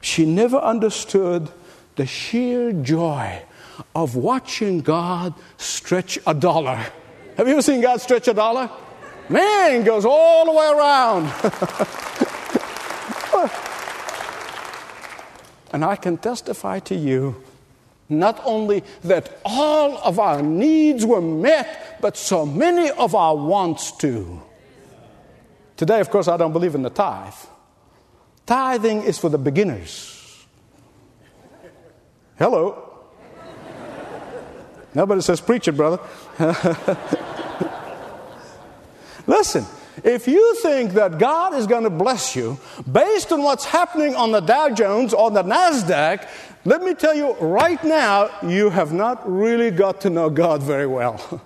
She 0.00 0.24
never 0.24 0.58
understood 0.58 1.50
the 1.96 2.06
sheer 2.06 2.72
joy 2.72 3.42
of 3.92 4.14
watching 4.14 4.82
God 4.82 5.34
stretch 5.56 6.16
a 6.28 6.32
dollar. 6.32 6.76
Have 7.36 7.48
you 7.48 7.54
ever 7.54 7.62
seen 7.62 7.80
God 7.80 8.00
stretch 8.00 8.28
a 8.28 8.34
dollar? 8.34 8.70
Man, 9.28 9.82
goes 9.82 10.04
all 10.04 10.44
the 10.44 10.52
way 10.52 10.68
around. 10.68 11.24
and 15.72 15.84
I 15.84 15.96
can 15.96 16.16
testify 16.16 16.78
to 16.80 16.94
you 16.94 17.42
not 18.08 18.40
only 18.44 18.82
that 19.02 19.38
all 19.44 19.98
of 19.98 20.18
our 20.18 20.42
needs 20.42 21.04
were 21.04 21.20
met, 21.20 21.98
but 22.00 22.16
so 22.16 22.46
many 22.46 22.90
of 22.90 23.14
our 23.14 23.36
wants 23.36 23.92
too. 23.92 24.42
Today, 25.76 26.00
of 26.00 26.10
course, 26.10 26.26
I 26.26 26.36
don't 26.36 26.52
believe 26.52 26.74
in 26.74 26.82
the 26.82 26.90
tithe. 26.90 27.34
Tithing 28.46 29.02
is 29.02 29.18
for 29.18 29.28
the 29.28 29.38
beginners. 29.38 30.46
Hello. 32.38 32.84
Nobody 34.94 35.20
says, 35.20 35.40
Preach 35.40 35.68
it, 35.68 35.72
brother. 35.72 36.00
Listen, 39.26 39.66
if 40.04 40.28
you 40.28 40.54
think 40.56 40.92
that 40.92 41.18
God 41.18 41.54
is 41.54 41.66
going 41.66 41.84
to 41.84 41.90
bless 41.90 42.36
you 42.36 42.58
based 42.90 43.32
on 43.32 43.42
what's 43.42 43.64
happening 43.64 44.14
on 44.14 44.32
the 44.32 44.40
Dow 44.40 44.70
Jones 44.70 45.12
or 45.14 45.30
the 45.30 45.42
NASDAQ, 45.42 46.26
let 46.64 46.82
me 46.82 46.94
tell 46.94 47.14
you 47.14 47.32
right 47.34 47.82
now, 47.82 48.30
you 48.46 48.70
have 48.70 48.92
not 48.92 49.30
really 49.30 49.70
got 49.70 50.00
to 50.02 50.10
know 50.10 50.28
God 50.28 50.62
very 50.62 50.86
well. 50.86 51.40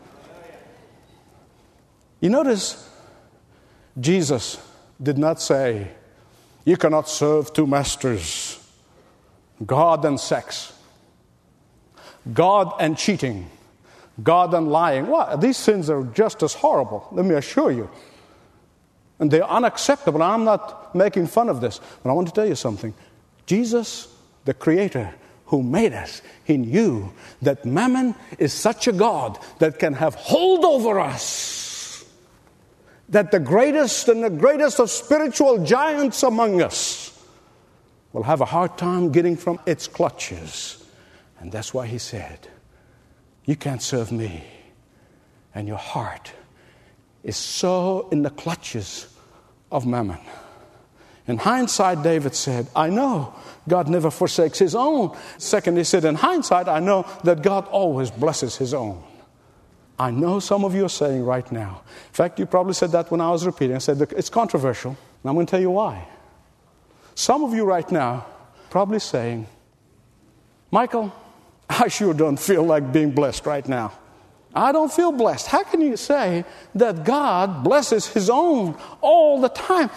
you 2.21 2.31
notice, 2.31 2.89
Jesus 4.01 4.59
did 5.01 5.19
not 5.19 5.41
say, 5.41 5.89
You 6.65 6.77
cannot 6.77 7.09
serve 7.09 7.53
two 7.53 7.67
masters 7.67 8.59
God 9.65 10.05
and 10.05 10.19
sex, 10.19 10.73
God 12.33 12.73
and 12.81 12.97
cheating, 12.97 13.49
God 14.23 14.55
and 14.55 14.71
lying. 14.71 15.07
These 15.39 15.57
sins 15.57 15.89
are 15.91 16.05
just 16.05 16.43
as 16.43 16.55
horrible, 16.55 17.09
let 17.13 17.25
me 17.25 17.35
assure 17.35 17.71
you. 17.71 17.91
And 19.19 19.31
they're 19.31 19.49
unacceptable. 19.49 20.23
I'm 20.23 20.45
not 20.45 20.95
making 20.95 21.29
fun 21.29 21.49
of 21.49 21.61
this, 21.61 21.81
but 22.03 22.11
I 22.11 22.13
want 22.13 22.29
to 22.29 22.35
tell 22.35 22.47
you 22.47 22.55
something. 22.55 22.95
Jesus 23.47 24.09
the 24.45 24.55
Creator 24.55 25.15
who 25.47 25.63
made 25.63 25.93
us, 25.93 26.23
He 26.45 26.57
knew 26.57 27.13
that 27.43 27.65
Mammon 27.65 28.15
is 28.39 28.53
such 28.53 28.89
a 28.89 28.93
God 28.93 29.39
that 29.59 29.79
can 29.79 29.95
have 29.95 30.15
hold 30.15 30.65
over 30.65 30.99
us. 30.99 32.05
That 33.11 33.31
the 33.31 33.41
greatest 33.41 34.09
and 34.09 34.25
the 34.25 34.31
greatest 34.31 34.81
of 34.81 34.91
spiritual 34.91 35.65
giants 35.65 36.23
among 36.23 36.63
us 36.63 37.11
will 38.13 38.23
have 38.23 38.41
a 38.41 38.47
hard 38.47 38.79
time 38.79 39.13
getting 39.13 39.37
from 39.37 39.61
its 39.67 39.87
clutches. 39.87 40.83
And 41.39 41.53
that's 41.53 41.75
why 41.75 41.87
He 41.87 41.99
said, 41.99 42.49
You 43.45 43.57
can't 43.57 43.83
serve 43.83 44.11
me. 44.11 44.45
And 45.55 45.69
your 45.69 45.77
heart 45.77 46.33
is 47.23 47.37
so 47.37 48.09
in 48.11 48.23
the 48.23 48.31
clutches 48.31 49.07
of 49.71 49.87
Mammon. 49.87 50.19
In 51.27 51.39
hindsight, 51.39 52.03
David 52.03 52.35
said, 52.35 52.69
I 52.75 52.91
know 52.91 53.35
God 53.69 53.89
never 53.89 54.11
forsakes 54.11 54.59
his 54.59 54.75
own. 54.75 55.17
Second, 55.39 55.77
he 55.77 55.85
said, 55.85 56.05
In 56.05 56.17
hindsight, 56.17 56.67
I 56.69 56.81
know 56.81 57.07
that 57.23 57.43
God 57.43 57.69
always 57.69 58.11
blesses 58.11 58.57
his 58.57 58.75
own. 58.75 59.03
I 59.99 60.11
know 60.11 60.41
some 60.41 60.65
of 60.65 60.75
you 60.75 60.85
are 60.85 60.91
saying 60.91 61.25
right 61.25 61.51
now. 61.53 61.83
In 62.09 62.15
fact, 62.15 62.41
you 62.41 62.47
probably 62.47 62.75
said 62.75 62.91
that 62.93 63.11
when 63.11 63.21
I 63.21 63.31
was 63.31 63.47
repeating. 63.47 63.77
I 63.77 63.79
said, 63.79 64.01
It's 64.17 64.31
controversial. 64.31 64.91
And 64.91 65.31
I'm 65.31 65.35
going 65.35 65.47
to 65.47 65.51
tell 65.51 65.61
you 65.61 65.71
why. 65.71 66.09
Some 67.15 67.45
of 67.45 67.55
you 67.55 67.65
right 67.65 67.91
now 67.93 68.27
probably 68.71 68.99
saying, 68.99 69.47
Michael, 70.73 71.13
I 71.69 71.87
sure 71.89 72.15
don't 72.15 72.39
feel 72.39 72.65
like 72.65 72.93
being 72.93 73.13
blessed 73.13 73.47
right 73.47 73.67
now. 73.67 73.93
I 74.55 74.73
don't 74.73 74.93
feel 74.93 75.13
blessed. 75.13 75.47
How 75.47 75.63
can 75.63 75.81
you 75.81 75.97
say 75.97 76.45
that 76.75 77.05
God 77.05 77.65
blesses 77.65 78.07
His 78.07 78.29
own 78.29 78.77
all 79.01 79.41
the 79.41 79.49
time? 79.49 79.91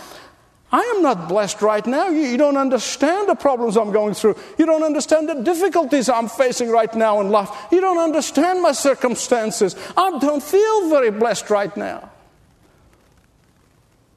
I 0.71 0.81
am 0.95 1.03
not 1.03 1.29
blessed 1.29 1.61
right 1.61 1.85
now. 1.85 2.09
You, 2.09 2.23
you, 2.23 2.37
don't 2.37 2.57
understand 2.57 3.29
the 3.29 3.35
problems 3.35 3.77
I'm 3.77 3.91
going 3.91 4.13
through. 4.13 4.35
You 4.57 4.65
don't 4.65 4.83
understand 4.83 5.29
the 5.29 5.35
difficulties 5.35 6.09
I'm 6.09 6.27
facing 6.27 6.69
right 6.69 6.93
now 6.95 7.21
in 7.21 7.29
life. 7.29 7.49
You 7.71 7.81
don't 7.81 7.99
understand 7.99 8.61
my 8.61 8.71
circumstances. 8.71 9.75
I 9.95 10.17
don't 10.19 10.43
feel 10.43 10.89
very 10.89 11.11
blessed 11.11 11.49
right 11.49 11.75
now. 11.77 12.09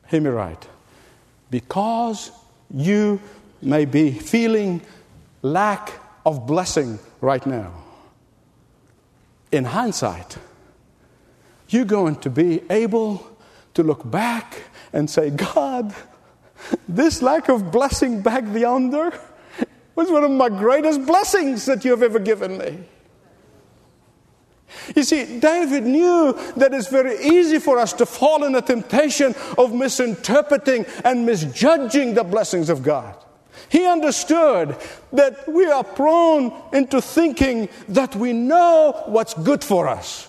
Hear 0.09 0.21
me 0.21 0.31
right. 0.31 0.67
Because 1.51 2.33
you 2.75 3.21
may 3.63 3.85
be 3.85 4.13
feeling 4.13 4.81
lack 5.43 5.93
of 6.25 6.47
blessing 6.47 6.99
right 7.21 7.45
now, 7.47 7.73
in 9.51 9.65
hindsight, 9.65 10.39
you're 11.69 11.85
going 11.85 12.17
to 12.17 12.31
be 12.31 12.63
able 12.71 13.27
to 13.75 13.83
look 13.83 14.09
back 14.11 14.63
and 14.93 15.09
say, 15.09 15.31
God, 15.31 15.95
this 16.89 17.23
lack 17.23 17.49
of 17.49 17.71
blessing 17.71 18.23
back 18.23 18.45
yonder 18.55 19.19
was 19.95 20.11
one 20.11 20.25
of 20.25 20.31
my 20.31 20.49
greatest 20.49 21.05
blessings 21.07 21.67
that 21.67 21.85
you 21.85 21.91
have 21.91 22.03
ever 22.03 22.19
given 22.19 22.59
me. 22.59 22.79
You 24.95 25.03
see, 25.03 25.41
David 25.41 25.85
knew 25.85 26.33
that 26.57 26.73
it's 26.75 26.89
very 26.89 27.19
easy 27.19 27.59
for 27.59 27.79
us 27.79 27.93
to 27.95 28.07
fall 28.07 28.45
in 28.45 28.53
the 28.53 28.61
temptation 28.61 29.35
of 29.57 29.73
misinterpreting 29.73 30.87
and 31.05 31.25
misjudging 31.25 32.15
the 32.15 32.25
blessings 32.25 32.69
of 32.69 32.83
God. 32.83 33.17
He 33.69 33.87
understood 33.87 34.77
that 35.13 35.47
we 35.49 35.67
are 35.67 35.85
prone 35.85 36.53
into 36.73 37.03
thinking 37.03 37.69
that 37.89 38.17
we 38.17 38.33
know 38.33 39.03
what's 39.07 39.35
good 39.35 39.63
for 39.63 39.89
us. 39.89 40.29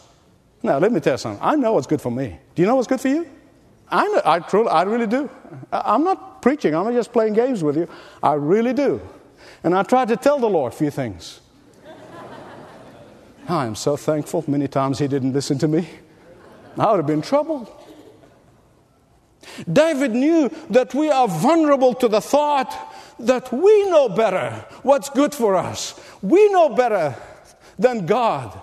Now, 0.61 0.77
let 0.77 0.91
me 0.91 0.99
tell 0.99 1.13
you 1.13 1.17
something. 1.17 1.41
I 1.41 1.55
know 1.55 1.73
what's 1.73 1.87
good 1.87 2.01
for 2.01 2.11
me. 2.11 2.37
Do 2.55 2.61
you 2.61 2.67
know 2.67 2.75
what's 2.75 2.87
good 2.87 2.99
for 2.99 3.07
you? 3.07 3.25
I, 3.89 4.07
know, 4.07 4.21
I, 4.25 4.39
truly, 4.39 4.69
I 4.69 4.83
really 4.83 5.07
do. 5.07 5.29
I'm 5.71 6.03
not 6.03 6.41
preaching, 6.41 6.75
I'm 6.75 6.93
just 6.93 7.11
playing 7.13 7.33
games 7.33 7.63
with 7.63 7.77
you. 7.77 7.87
I 8.21 8.33
really 8.33 8.73
do. 8.73 9.01
And 9.63 9.73
I 9.73 9.83
tried 9.83 10.09
to 10.09 10.17
tell 10.17 10.37
the 10.39 10.49
Lord 10.49 10.73
a 10.73 10.75
few 10.75 10.91
things. 10.91 11.39
I 13.47 13.65
am 13.65 13.75
so 13.75 13.95
thankful. 13.97 14.43
Many 14.47 14.67
times 14.67 14.99
He 14.99 15.07
didn't 15.07 15.33
listen 15.33 15.57
to 15.59 15.67
me. 15.67 15.89
I 16.77 16.91
would 16.91 16.97
have 16.97 17.07
been 17.07 17.21
troubled. 17.21 17.71
David 19.71 20.11
knew 20.11 20.49
that 20.69 20.93
we 20.93 21.09
are 21.09 21.27
vulnerable 21.27 21.93
to 21.95 22.07
the 22.07 22.21
thought 22.21 22.73
that 23.19 23.51
we 23.51 23.89
know 23.89 24.09
better 24.09 24.65
what's 24.83 25.09
good 25.09 25.33
for 25.33 25.55
us. 25.55 25.99
We 26.21 26.49
know 26.49 26.69
better 26.69 27.15
than 27.77 28.05
God 28.05 28.59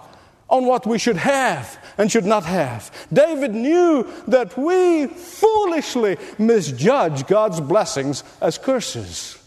on 0.49 0.67
what 0.67 0.87
we 0.87 0.99
should 0.99 1.17
have 1.17 1.79
and 1.99 2.11
should 2.11 2.25
not 2.25 2.45
have. 2.45 2.91
David 3.13 3.55
knew 3.55 4.07
that 4.29 4.57
we 4.57 5.07
foolishly 5.07 6.17
misjudge 6.39 7.27
God's 7.27 7.61
blessings 7.61 8.23
as 8.41 8.59
curses. 8.59 9.43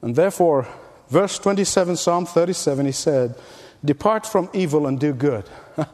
And 0.00 0.16
therefore, 0.16 0.68
verse 1.08 1.38
27, 1.38 1.96
Psalm 1.96 2.26
37, 2.26 2.86
he 2.86 2.92
said, 2.92 3.34
Depart 3.84 4.26
from 4.26 4.48
evil 4.54 4.86
and 4.86 4.98
do 4.98 5.12
good. 5.12 5.48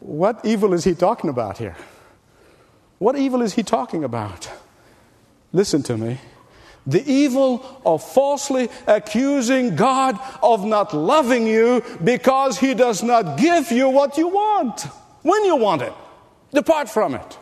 what 0.00 0.40
evil 0.44 0.72
is 0.72 0.84
he 0.84 0.94
talking 0.94 1.30
about 1.30 1.58
here? 1.58 1.76
What 2.98 3.16
evil 3.16 3.42
is 3.42 3.54
he 3.54 3.62
talking 3.62 4.02
about? 4.04 4.50
Listen 5.52 5.82
to 5.84 5.96
me. 5.96 6.18
The 6.90 7.08
evil 7.08 7.80
of 7.86 8.02
falsely 8.02 8.68
accusing 8.88 9.76
God 9.76 10.18
of 10.42 10.64
not 10.64 10.92
loving 10.92 11.46
you 11.46 11.84
because 12.02 12.58
He 12.58 12.74
does 12.74 13.04
not 13.04 13.38
give 13.38 13.70
you 13.70 13.88
what 13.88 14.18
you 14.18 14.26
want 14.26 14.82
when 15.22 15.44
you 15.44 15.54
want 15.54 15.82
it. 15.82 15.92
Depart 16.52 16.88
from 16.88 17.14
it. 17.14 17.38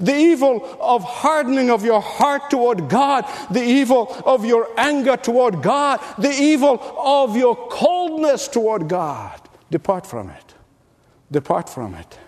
The 0.00 0.14
evil 0.14 0.78
of 0.80 1.02
hardening 1.02 1.68
of 1.68 1.84
your 1.84 2.00
heart 2.00 2.48
toward 2.48 2.88
God, 2.88 3.24
the 3.50 3.62
evil 3.62 4.14
of 4.24 4.44
your 4.44 4.68
anger 4.78 5.16
toward 5.16 5.60
God, 5.60 6.00
the 6.16 6.30
evil 6.32 6.80
of 6.96 7.36
your 7.36 7.56
coldness 7.56 8.46
toward 8.46 8.88
God. 8.88 9.40
Depart 9.68 10.06
from 10.06 10.30
it. 10.30 10.54
Depart 11.32 11.68
from 11.68 11.96
it. 11.96 12.18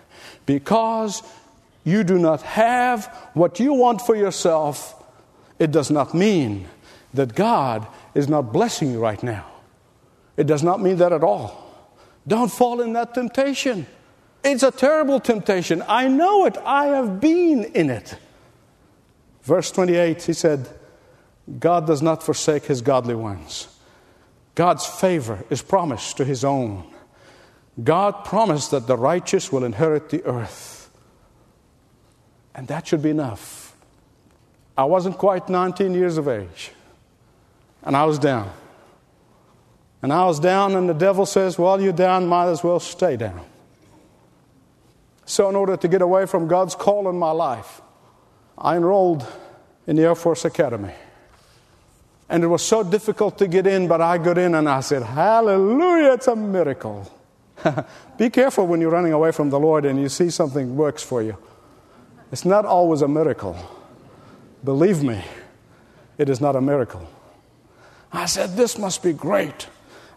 Because 0.45 1.23
you 1.85 2.03
do 2.03 2.19
not 2.19 2.41
have 2.41 3.05
what 3.33 3.61
you 3.61 3.73
want 3.73 4.01
for 4.01 4.15
yourself 4.15 5.00
it 5.61 5.69
does 5.69 5.91
not 5.91 6.15
mean 6.15 6.67
that 7.13 7.35
God 7.35 7.85
is 8.15 8.27
not 8.27 8.51
blessing 8.51 8.91
you 8.91 8.99
right 8.99 9.21
now. 9.21 9.45
It 10.35 10.47
does 10.47 10.63
not 10.63 10.81
mean 10.81 10.95
that 10.97 11.13
at 11.13 11.23
all. 11.23 11.71
Don't 12.27 12.51
fall 12.51 12.81
in 12.81 12.93
that 12.93 13.13
temptation. 13.13 13.85
It's 14.43 14.63
a 14.63 14.71
terrible 14.71 15.19
temptation. 15.19 15.83
I 15.87 16.07
know 16.07 16.45
it. 16.45 16.57
I 16.65 16.85
have 16.87 17.21
been 17.21 17.63
in 17.63 17.91
it. 17.91 18.17
Verse 19.43 19.69
28, 19.69 20.23
he 20.23 20.33
said, 20.33 20.67
God 21.59 21.85
does 21.85 22.01
not 22.01 22.23
forsake 22.23 22.65
his 22.65 22.81
godly 22.81 23.13
ones. 23.13 23.67
God's 24.55 24.87
favor 24.87 25.45
is 25.51 25.61
promised 25.61 26.17
to 26.17 26.25
his 26.25 26.43
own. 26.43 26.91
God 27.83 28.25
promised 28.25 28.71
that 28.71 28.87
the 28.87 28.97
righteous 28.97 29.51
will 29.51 29.63
inherit 29.63 30.09
the 30.09 30.23
earth. 30.23 30.89
And 32.55 32.67
that 32.67 32.87
should 32.87 33.03
be 33.03 33.11
enough. 33.11 33.60
I 34.77 34.85
wasn't 34.85 35.17
quite 35.17 35.49
19 35.49 35.93
years 35.93 36.17
of 36.17 36.27
age, 36.27 36.71
and 37.83 37.95
I 37.95 38.05
was 38.05 38.19
down. 38.19 38.51
And 40.01 40.11
I 40.11 40.25
was 40.25 40.39
down, 40.39 40.75
and 40.75 40.89
the 40.89 40.93
devil 40.93 41.25
says, 41.25 41.59
Well, 41.59 41.79
you're 41.79 41.93
down, 41.93 42.27
might 42.27 42.49
as 42.49 42.63
well 42.63 42.79
stay 42.79 43.17
down. 43.17 43.45
So, 45.25 45.47
in 45.49 45.55
order 45.55 45.77
to 45.77 45.87
get 45.87 46.01
away 46.01 46.25
from 46.25 46.47
God's 46.47 46.73
call 46.73 47.09
in 47.09 47.19
my 47.19 47.31
life, 47.31 47.81
I 48.57 48.77
enrolled 48.77 49.25
in 49.85 49.95
the 49.95 50.03
Air 50.03 50.15
Force 50.15 50.45
Academy. 50.45 50.93
And 52.29 52.43
it 52.43 52.47
was 52.47 52.63
so 52.63 52.83
difficult 52.83 53.37
to 53.39 53.47
get 53.47 53.67
in, 53.67 53.87
but 53.87 53.99
I 53.99 54.17
got 54.17 54.37
in 54.37 54.55
and 54.55 54.67
I 54.67 54.79
said, 54.79 55.03
Hallelujah, 55.03 56.13
it's 56.13 56.27
a 56.27 56.35
miracle. 56.35 57.11
Be 58.17 58.29
careful 58.29 58.65
when 58.65 58.81
you're 58.81 58.89
running 58.89 59.13
away 59.13 59.31
from 59.31 59.49
the 59.49 59.59
Lord 59.59 59.85
and 59.85 59.99
you 60.01 60.09
see 60.09 60.29
something 60.29 60.75
works 60.75 61.03
for 61.03 61.21
you. 61.21 61.37
It's 62.31 62.45
not 62.45 62.65
always 62.65 63.01
a 63.01 63.07
miracle. 63.07 63.57
Believe 64.63 65.03
me, 65.03 65.23
it 66.17 66.29
is 66.29 66.39
not 66.39 66.55
a 66.55 66.61
miracle. 66.61 67.07
I 68.11 68.25
said, 68.25 68.55
This 68.55 68.77
must 68.77 69.01
be 69.01 69.13
great. 69.13 69.67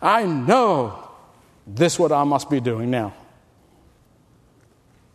I 0.02 0.24
know 0.24 1.09
this 1.66 1.98
what 1.98 2.12
I 2.12 2.24
must 2.24 2.50
be 2.50 2.61
doing 2.61 2.90
now. 2.90 3.14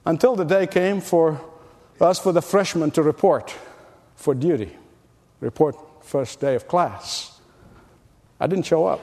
Until 0.05 0.35
the 0.35 0.45
day 0.45 0.65
came 0.65 1.01
for 1.01 1.39
us, 2.01 2.17
for 2.17 2.31
the 2.31 2.41
freshmen 2.41 2.91
to 2.91 3.03
report 3.03 3.53
for 4.15 4.33
duty, 4.33 4.75
report 5.39 5.75
first 6.03 6.39
day 6.39 6.55
of 6.55 6.67
class. 6.67 7.39
I 8.39 8.47
didn't 8.47 8.65
show 8.65 8.85
up, 8.87 9.01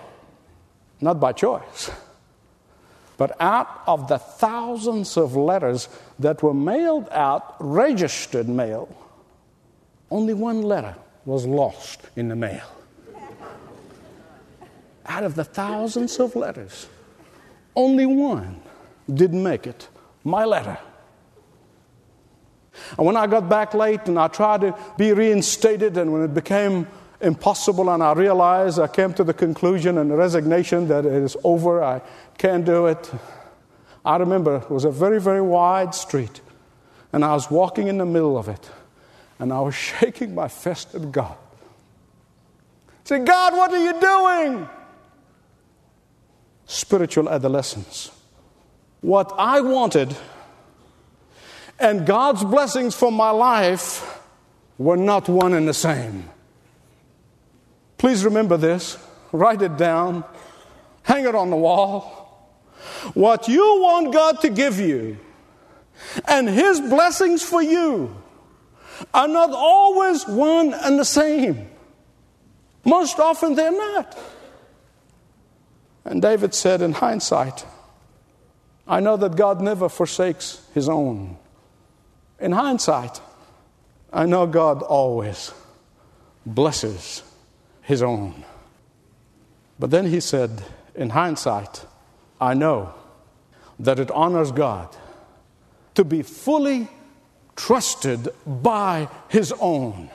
not 1.00 1.20
by 1.20 1.32
choice. 1.32 1.90
But 3.16 3.36
out 3.40 3.82
of 3.86 4.08
the 4.08 4.18
thousands 4.18 5.16
of 5.16 5.36
letters 5.36 5.88
that 6.18 6.42
were 6.42 6.54
mailed 6.54 7.08
out, 7.10 7.56
registered 7.60 8.48
mail, 8.48 8.88
only 10.10 10.34
one 10.34 10.62
letter 10.62 10.96
was 11.24 11.46
lost 11.46 12.00
in 12.16 12.28
the 12.28 12.36
mail 12.36 12.76
out 15.08 15.24
of 15.24 15.34
the 15.34 15.44
thousands 15.44 16.18
of 16.18 16.36
letters, 16.36 16.88
only 17.74 18.06
one 18.06 18.60
didn't 19.12 19.42
make 19.42 19.66
it 19.66 19.88
my 20.24 20.44
letter. 20.44 20.78
And 22.98 23.06
when 23.06 23.16
I 23.16 23.26
got 23.26 23.48
back 23.48 23.72
late 23.72 24.06
and 24.06 24.18
I 24.18 24.28
tried 24.28 24.62
to 24.62 24.76
be 24.98 25.12
reinstated, 25.12 25.96
and 25.96 26.12
when 26.12 26.22
it 26.22 26.34
became 26.34 26.86
impossible, 27.20 27.88
and 27.90 28.02
I 28.02 28.12
realized 28.12 28.78
I 28.78 28.88
came 28.88 29.14
to 29.14 29.24
the 29.24 29.32
conclusion 29.32 29.98
and 29.98 30.10
the 30.10 30.16
resignation 30.16 30.88
that 30.88 31.06
it 31.06 31.12
is 31.12 31.36
over, 31.42 31.82
I 31.82 32.02
can't 32.36 32.64
do 32.64 32.86
it. 32.86 33.10
I 34.04 34.16
remember 34.16 34.56
it 34.56 34.70
was 34.70 34.84
a 34.84 34.90
very, 34.90 35.20
very 35.20 35.40
wide 35.40 35.94
street, 35.94 36.40
and 37.12 37.24
I 37.24 37.32
was 37.32 37.50
walking 37.50 37.88
in 37.88 37.98
the 37.98 38.06
middle 38.06 38.36
of 38.36 38.48
it, 38.48 38.70
and 39.38 39.52
I 39.52 39.60
was 39.60 39.74
shaking 39.90 40.34
my 40.34 40.48
fist 40.48 40.94
at 40.94 41.10
God. 41.12 41.36
Say, 43.04 43.20
God, 43.20 43.52
what 43.52 43.72
are 43.72 43.84
you 43.84 44.00
doing? 44.00 44.68
spiritual 46.66 47.28
adolescence. 47.28 48.10
What 49.00 49.32
I 49.38 49.60
wanted 49.60 50.14
and 51.78 52.06
God's 52.06 52.42
blessings 52.42 52.94
for 52.94 53.12
my 53.12 53.30
life 53.30 54.20
were 54.78 54.96
not 54.96 55.28
one 55.28 55.54
and 55.54 55.68
the 55.68 55.74
same. 55.74 56.28
Please 57.98 58.24
remember 58.24 58.56
this, 58.56 58.98
write 59.32 59.62
it 59.62 59.76
down, 59.76 60.24
hang 61.02 61.24
it 61.24 61.34
on 61.34 61.50
the 61.50 61.56
wall. 61.56 62.24
What 63.14 63.48
you 63.48 63.80
want 63.80 64.12
God 64.12 64.40
to 64.40 64.50
give 64.50 64.78
you 64.80 65.18
and 66.26 66.48
His 66.48 66.80
blessings 66.80 67.42
for 67.42 67.62
you 67.62 68.14
are 69.12 69.28
not 69.28 69.50
always 69.50 70.26
one 70.26 70.74
and 70.74 70.98
the 70.98 71.04
same. 71.04 71.68
Most 72.84 73.18
often 73.18 73.54
they're 73.54 73.72
not. 73.72 74.18
And 76.04 76.22
David 76.22 76.54
said, 76.54 76.82
in 76.82 76.92
hindsight, 76.92 77.66
I 78.86 79.00
know 79.00 79.16
that 79.16 79.36
God 79.36 79.60
never 79.60 79.88
forsakes 79.88 80.64
his 80.72 80.88
own. 80.88 81.36
In 82.38 82.52
hindsight, 82.52 83.20
I 84.12 84.26
know 84.26 84.46
God 84.46 84.82
always 84.82 85.52
blesses 86.44 87.22
his 87.82 88.02
own. 88.02 88.44
But 89.78 89.90
then 89.90 90.06
he 90.06 90.20
said, 90.20 90.62
in 90.94 91.10
hindsight, 91.10 91.84
I 92.40 92.54
know 92.54 92.94
that 93.80 93.98
it 93.98 94.10
honors 94.10 94.52
God 94.52 94.94
to 95.94 96.04
be 96.04 96.22
fully 96.22 96.88
trusted 97.56 98.28
by 98.46 99.08
his 99.28 99.52
own. 99.58 100.10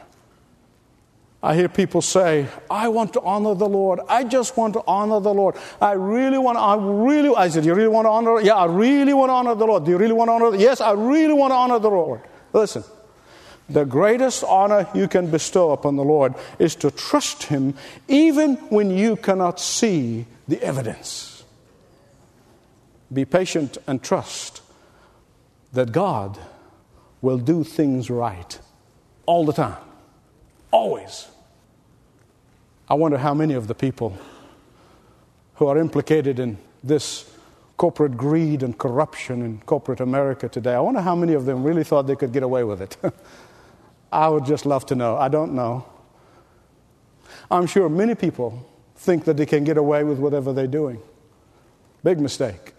I 1.43 1.55
hear 1.55 1.69
people 1.69 2.01
say, 2.03 2.47
I 2.69 2.87
want 2.89 3.13
to 3.13 3.21
honor 3.21 3.55
the 3.55 3.67
Lord. 3.67 3.99
I 4.07 4.23
just 4.23 4.55
want 4.55 4.75
to 4.75 4.83
honor 4.85 5.19
the 5.19 5.33
Lord. 5.33 5.55
I 5.81 5.93
really 5.93 6.37
want 6.37 6.57
to, 6.57 6.61
I 6.61 6.75
really, 6.75 7.35
I 7.35 7.49
said, 7.49 7.65
you 7.65 7.73
really 7.73 7.89
want 7.89 8.05
to 8.05 8.09
honor? 8.09 8.39
Yeah, 8.41 8.55
I 8.55 8.65
really 8.65 9.13
want 9.13 9.29
to 9.29 9.33
honor 9.33 9.55
the 9.55 9.65
Lord. 9.65 9.85
Do 9.85 9.91
you 9.91 9.97
really 9.97 10.13
want 10.13 10.27
to 10.29 10.33
honor? 10.33 10.55
Yes, 10.55 10.81
I 10.81 10.91
really 10.91 11.33
want 11.33 11.51
to 11.51 11.55
honor 11.55 11.79
the 11.79 11.89
Lord. 11.89 12.21
Listen, 12.53 12.83
the 13.67 13.85
greatest 13.85 14.43
honor 14.43 14.87
you 14.93 15.07
can 15.07 15.31
bestow 15.31 15.71
upon 15.71 15.95
the 15.95 16.03
Lord 16.03 16.35
is 16.59 16.75
to 16.75 16.91
trust 16.91 17.43
Him 17.43 17.73
even 18.07 18.55
when 18.69 18.91
you 18.91 19.15
cannot 19.15 19.59
see 19.59 20.27
the 20.47 20.61
evidence. 20.61 21.43
Be 23.11 23.25
patient 23.25 23.79
and 23.87 24.03
trust 24.03 24.61
that 25.73 25.91
God 25.91 26.37
will 27.21 27.37
do 27.37 27.63
things 27.63 28.09
right 28.09 28.59
all 29.25 29.45
the 29.45 29.53
time. 29.53 29.77
Always. 30.71 31.27
I 32.89 32.95
wonder 32.95 33.17
how 33.17 33.33
many 33.33 33.53
of 33.53 33.67
the 33.67 33.75
people 33.75 34.17
who 35.55 35.67
are 35.67 35.77
implicated 35.77 36.39
in 36.39 36.57
this 36.83 37.31
corporate 37.77 38.17
greed 38.17 38.63
and 38.63 38.77
corruption 38.77 39.41
in 39.41 39.59
corporate 39.61 39.99
America 39.99 40.47
today, 40.47 40.73
I 40.73 40.79
wonder 40.79 41.01
how 41.01 41.15
many 41.15 41.33
of 41.33 41.45
them 41.45 41.63
really 41.63 41.83
thought 41.83 42.07
they 42.07 42.15
could 42.15 42.31
get 42.31 42.43
away 42.43 42.63
with 42.63 42.81
it. 42.81 42.97
I 44.11 44.27
would 44.27 44.45
just 44.45 44.65
love 44.65 44.85
to 44.87 44.95
know. 44.95 45.17
I 45.17 45.29
don't 45.29 45.53
know. 45.53 45.85
I'm 47.49 47.65
sure 47.65 47.89
many 47.89 48.13
people 48.13 48.67
think 48.97 49.25
that 49.25 49.37
they 49.37 49.45
can 49.45 49.63
get 49.63 49.77
away 49.77 50.03
with 50.03 50.19
whatever 50.19 50.53
they're 50.53 50.67
doing. 50.67 51.01
Big 52.03 52.19
mistake. 52.19 52.73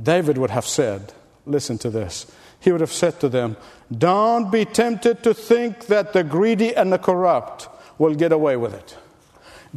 David 0.00 0.38
would 0.38 0.50
have 0.50 0.66
said, 0.66 1.12
listen 1.44 1.78
to 1.78 1.90
this 1.90 2.26
he 2.62 2.70
would 2.70 2.80
have 2.80 2.92
said 2.92 3.18
to 3.20 3.28
them, 3.28 3.56
Don't 3.90 4.50
be 4.50 4.64
tempted 4.64 5.22
to 5.24 5.34
think 5.34 5.86
that 5.86 6.12
the 6.12 6.22
greedy 6.22 6.74
and 6.74 6.92
the 6.92 6.98
corrupt 6.98 7.68
will 7.98 8.14
get 8.14 8.30
away 8.30 8.56
with 8.56 8.72
it. 8.72 8.96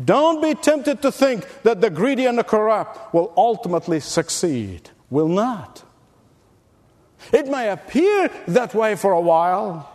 Don't 0.04 0.42
be 0.42 0.54
tempted 0.54 1.02
to 1.02 1.12
think 1.12 1.48
that 1.64 1.82
the 1.82 1.90
greedy 1.90 2.28
and 2.28 2.38
the 2.38 2.44
corrupt 2.44 3.12
will 3.14 3.34
ultimately 3.36 4.00
succeed. 4.00 4.92
Will 5.10 5.28
not. 5.28 5.84
It 7.34 7.48
may 7.48 7.70
appear 7.70 8.30
that 8.50 8.76
way 8.76 8.96
for 8.96 9.14
a 9.14 9.22
while, 9.22 9.92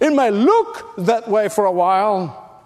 it 0.00 0.14
may 0.14 0.30
look 0.30 0.94
that 0.96 1.28
way 1.28 1.50
for 1.50 1.66
a 1.66 1.72
while, 1.72 2.62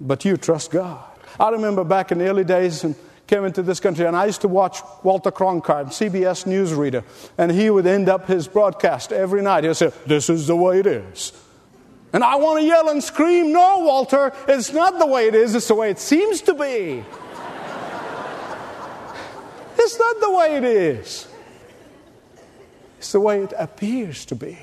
but 0.00 0.24
you 0.24 0.38
trust 0.38 0.70
God. 0.70 1.04
I 1.38 1.50
remember 1.50 1.84
back 1.84 2.10
in 2.10 2.18
the 2.18 2.28
early 2.28 2.44
days, 2.44 2.84
and 2.84 2.94
came 3.30 3.44
into 3.44 3.62
this 3.62 3.78
country, 3.78 4.04
and 4.04 4.16
I 4.16 4.26
used 4.26 4.40
to 4.40 4.48
watch 4.48 4.80
Walter 5.04 5.30
Cronkite, 5.30 5.86
CBS 5.86 6.46
newsreader, 6.46 7.04
and 7.38 7.52
he 7.52 7.70
would 7.70 7.86
end 7.86 8.08
up 8.08 8.26
his 8.26 8.48
broadcast 8.48 9.12
every 9.12 9.40
night. 9.40 9.62
He'd 9.62 9.76
say, 9.76 9.92
This 10.04 10.28
is 10.28 10.48
the 10.48 10.56
way 10.56 10.80
it 10.80 10.86
is. 10.86 11.32
And 12.12 12.24
I 12.24 12.34
want 12.34 12.58
to 12.58 12.66
yell 12.66 12.88
and 12.88 13.02
scream, 13.02 13.52
No, 13.52 13.78
Walter, 13.78 14.32
it's 14.48 14.72
not 14.72 14.98
the 14.98 15.06
way 15.06 15.28
it 15.28 15.36
is, 15.36 15.54
it's 15.54 15.68
the 15.68 15.76
way 15.76 15.90
it 15.90 16.00
seems 16.00 16.40
to 16.42 16.54
be. 16.54 17.04
it's 19.78 19.98
not 19.98 20.20
the 20.20 20.32
way 20.32 20.56
it 20.56 20.64
is, 20.64 21.28
it's 22.98 23.12
the 23.12 23.20
way 23.20 23.42
it 23.42 23.52
appears 23.56 24.24
to 24.26 24.34
be. 24.34 24.58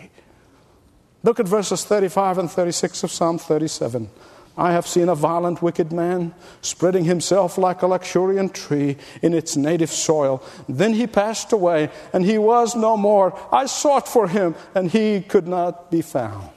Look 1.23 1.39
at 1.39 1.47
verses 1.47 1.85
35 1.85 2.37
and 2.37 2.51
36 2.51 3.03
of 3.03 3.11
Psalm 3.11 3.39
37. 3.39 4.09
I 4.57 4.71
have 4.71 4.87
seen 4.87 5.07
a 5.07 5.15
violent, 5.15 5.61
wicked 5.61 5.91
man 5.91 6.33
spreading 6.61 7.03
himself 7.03 7.57
like 7.57 7.83
a 7.83 7.87
luxuriant 7.87 8.55
tree 8.55 8.97
in 9.21 9.33
its 9.33 9.55
native 9.55 9.91
soil. 9.91 10.43
Then 10.67 10.93
he 10.93 11.05
passed 11.05 11.53
away, 11.53 11.91
and 12.11 12.25
he 12.25 12.39
was 12.39 12.75
no 12.75 12.97
more. 12.97 13.37
I 13.51 13.67
sought 13.67 14.07
for 14.07 14.27
him, 14.27 14.55
and 14.73 14.89
he 14.89 15.21
could 15.21 15.47
not 15.47 15.91
be 15.91 16.01
found. 16.01 16.49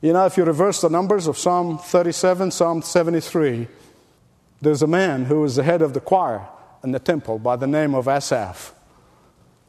You 0.00 0.14
know, 0.14 0.24
if 0.26 0.36
you 0.36 0.44
reverse 0.44 0.80
the 0.80 0.88
numbers 0.88 1.26
of 1.26 1.36
Psalm 1.36 1.76
37, 1.76 2.52
Psalm 2.52 2.82
73, 2.82 3.68
there's 4.62 4.82
a 4.82 4.86
man 4.86 5.26
who 5.26 5.42
was 5.42 5.56
the 5.56 5.62
head 5.62 5.82
of 5.82 5.92
the 5.92 6.00
choir 6.00 6.48
in 6.82 6.92
the 6.92 6.98
temple 6.98 7.38
by 7.38 7.56
the 7.56 7.66
name 7.66 7.94
of 7.94 8.08
Asaph. 8.08 8.72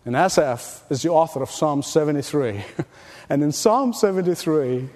And 0.06 0.16
Asaph 0.16 0.84
is 0.90 1.02
the 1.02 1.10
author 1.10 1.44
of 1.44 1.52
Psalm 1.52 1.84
73. 1.84 2.64
and 3.30 3.44
in 3.44 3.52
Psalm 3.52 3.94
73, 3.94 4.90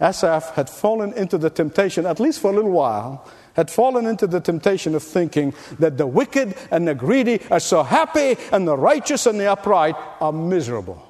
Asaph 0.00 0.54
had 0.54 0.68
fallen 0.68 1.12
into 1.14 1.38
the 1.38 1.50
temptation, 1.50 2.04
at 2.06 2.20
least 2.20 2.40
for 2.40 2.50
a 2.50 2.54
little 2.54 2.70
while, 2.70 3.26
had 3.54 3.70
fallen 3.70 4.06
into 4.06 4.26
the 4.26 4.40
temptation 4.40 4.94
of 4.94 5.02
thinking 5.02 5.54
that 5.78 5.96
the 5.96 6.06
wicked 6.06 6.54
and 6.70 6.86
the 6.86 6.94
greedy 6.94 7.40
are 7.50 7.60
so 7.60 7.82
happy 7.82 8.36
and 8.52 8.68
the 8.68 8.76
righteous 8.76 9.24
and 9.26 9.40
the 9.40 9.50
upright 9.50 9.96
are 10.20 10.32
miserable. 10.32 11.02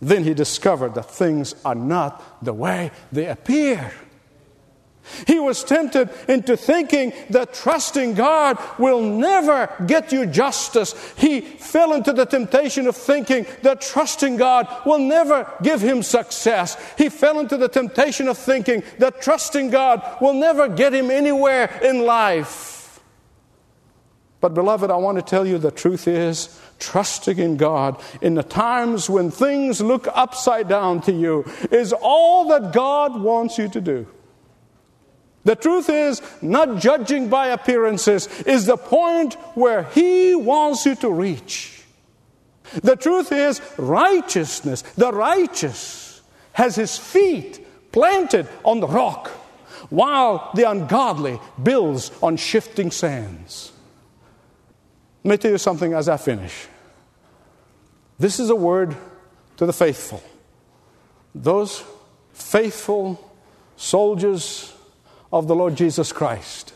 Then 0.00 0.24
he 0.24 0.32
discovered 0.32 0.94
that 0.94 1.10
things 1.10 1.54
are 1.64 1.74
not 1.74 2.42
the 2.42 2.54
way 2.54 2.90
they 3.10 3.26
appear. 3.26 3.92
He 5.26 5.40
was 5.40 5.64
tempted 5.64 6.10
into 6.28 6.56
thinking 6.56 7.12
that 7.30 7.54
trusting 7.54 8.14
God 8.14 8.58
will 8.78 9.00
never 9.02 9.72
get 9.86 10.12
you 10.12 10.26
justice. 10.26 10.94
He 11.16 11.40
fell 11.40 11.94
into 11.94 12.12
the 12.12 12.26
temptation 12.26 12.86
of 12.86 12.96
thinking 12.96 13.46
that 13.62 13.80
trusting 13.80 14.36
God 14.36 14.68
will 14.86 14.98
never 14.98 15.50
give 15.62 15.80
him 15.80 16.02
success. 16.02 16.76
He 16.96 17.08
fell 17.08 17.40
into 17.40 17.56
the 17.56 17.68
temptation 17.68 18.28
of 18.28 18.38
thinking 18.38 18.82
that 18.98 19.20
trusting 19.20 19.70
God 19.70 20.18
will 20.20 20.34
never 20.34 20.68
get 20.68 20.94
him 20.94 21.10
anywhere 21.10 21.80
in 21.82 22.04
life. 22.04 23.00
But, 24.40 24.54
beloved, 24.54 24.90
I 24.90 24.96
want 24.96 25.18
to 25.18 25.22
tell 25.22 25.46
you 25.46 25.58
the 25.58 25.70
truth 25.70 26.08
is 26.08 26.58
trusting 26.78 27.38
in 27.38 27.58
God 27.58 28.02
in 28.22 28.34
the 28.34 28.42
times 28.42 29.10
when 29.10 29.30
things 29.30 29.82
look 29.82 30.08
upside 30.14 30.66
down 30.66 31.02
to 31.02 31.12
you 31.12 31.44
is 31.70 31.92
all 31.92 32.48
that 32.48 32.72
God 32.72 33.20
wants 33.20 33.58
you 33.58 33.68
to 33.68 33.80
do. 33.82 34.06
The 35.44 35.56
truth 35.56 35.88
is, 35.88 36.20
not 36.42 36.78
judging 36.78 37.28
by 37.28 37.48
appearances 37.48 38.28
is 38.42 38.66
the 38.66 38.76
point 38.76 39.34
where 39.54 39.84
He 39.84 40.34
wants 40.34 40.84
you 40.84 40.94
to 40.96 41.10
reach. 41.10 41.82
The 42.82 42.96
truth 42.96 43.32
is, 43.32 43.60
righteousness, 43.78 44.82
the 44.82 45.12
righteous, 45.12 46.20
has 46.52 46.76
his 46.76 46.96
feet 46.96 47.66
planted 47.92 48.48
on 48.64 48.80
the 48.80 48.86
rock, 48.86 49.28
while 49.88 50.50
the 50.54 50.70
ungodly 50.70 51.40
builds 51.60 52.12
on 52.22 52.36
shifting 52.36 52.90
sands. 52.90 53.72
Let 55.24 55.30
me 55.30 55.36
tell 55.36 55.50
you 55.52 55.58
something 55.58 55.92
as 55.94 56.08
I 56.08 56.16
finish. 56.16 56.66
This 58.18 58.38
is 58.38 58.50
a 58.50 58.54
word 58.54 58.96
to 59.56 59.66
the 59.66 59.72
faithful. 59.72 60.22
Those 61.34 61.82
faithful 62.32 63.32
soldiers 63.76 64.72
of 65.32 65.48
the 65.48 65.54
Lord 65.54 65.76
Jesus 65.76 66.12
Christ. 66.12 66.72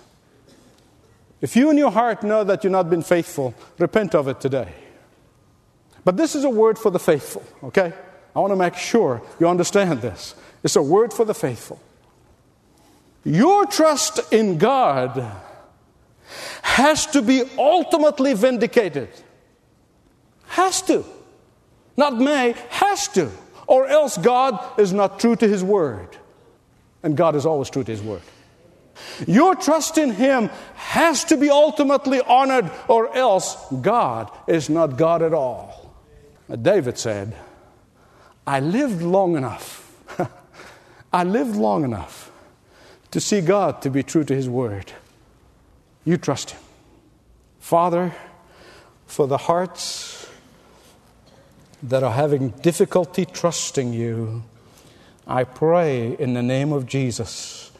If 1.40 1.56
you 1.56 1.70
in 1.70 1.76
your 1.76 1.90
heart 1.90 2.22
know 2.22 2.44
that 2.44 2.64
you've 2.64 2.72
not 2.72 2.88
been 2.88 3.02
faithful, 3.02 3.54
repent 3.78 4.14
of 4.14 4.28
it 4.28 4.40
today. 4.40 4.72
But 6.04 6.16
this 6.16 6.34
is 6.34 6.44
a 6.44 6.50
word 6.50 6.78
for 6.78 6.90
the 6.90 6.98
faithful, 6.98 7.42
okay? 7.62 7.92
I 8.34 8.40
want 8.40 8.52
to 8.52 8.56
make 8.56 8.74
sure 8.74 9.22
you 9.40 9.48
understand 9.48 10.00
this. 10.00 10.34
It's 10.62 10.76
a 10.76 10.82
word 10.82 11.12
for 11.12 11.24
the 11.24 11.34
faithful. 11.34 11.80
Your 13.24 13.64
trust 13.66 14.32
in 14.32 14.58
God 14.58 15.32
has 16.62 17.06
to 17.08 17.22
be 17.22 17.42
ultimately 17.58 18.34
vindicated. 18.34 19.08
Has 20.48 20.82
to. 20.82 21.04
Not 21.96 22.16
may, 22.16 22.54
has 22.70 23.08
to. 23.08 23.30
Or 23.66 23.86
else 23.86 24.18
God 24.18 24.78
is 24.78 24.92
not 24.92 25.20
true 25.20 25.36
to 25.36 25.48
His 25.48 25.64
word. 25.64 26.16
And 27.02 27.16
God 27.16 27.34
is 27.34 27.46
always 27.46 27.70
true 27.70 27.84
to 27.84 27.90
His 27.90 28.02
word. 28.02 28.22
Your 29.26 29.54
trust 29.54 29.98
in 29.98 30.12
Him 30.12 30.50
has 30.74 31.24
to 31.24 31.36
be 31.36 31.50
ultimately 31.50 32.20
honored, 32.20 32.70
or 32.88 33.14
else 33.14 33.56
God 33.80 34.30
is 34.46 34.68
not 34.68 34.96
God 34.96 35.22
at 35.22 35.32
all. 35.32 35.94
David 36.60 36.98
said, 36.98 37.36
I 38.46 38.60
lived 38.60 39.02
long 39.02 39.36
enough. 39.36 39.80
I 41.12 41.24
lived 41.24 41.56
long 41.56 41.84
enough 41.84 42.30
to 43.10 43.20
see 43.20 43.40
God 43.40 43.80
to 43.82 43.90
be 43.90 44.02
true 44.02 44.24
to 44.24 44.34
His 44.34 44.48
word. 44.48 44.92
You 46.04 46.16
trust 46.16 46.50
Him. 46.50 46.60
Father, 47.60 48.14
for 49.06 49.26
the 49.26 49.38
hearts 49.38 50.28
that 51.82 52.02
are 52.02 52.12
having 52.12 52.50
difficulty 52.50 53.24
trusting 53.24 53.92
you, 53.92 54.42
I 55.26 55.44
pray 55.44 56.14
in 56.18 56.34
the 56.34 56.42
name 56.42 56.72
of 56.72 56.86
Jesus 56.86 57.70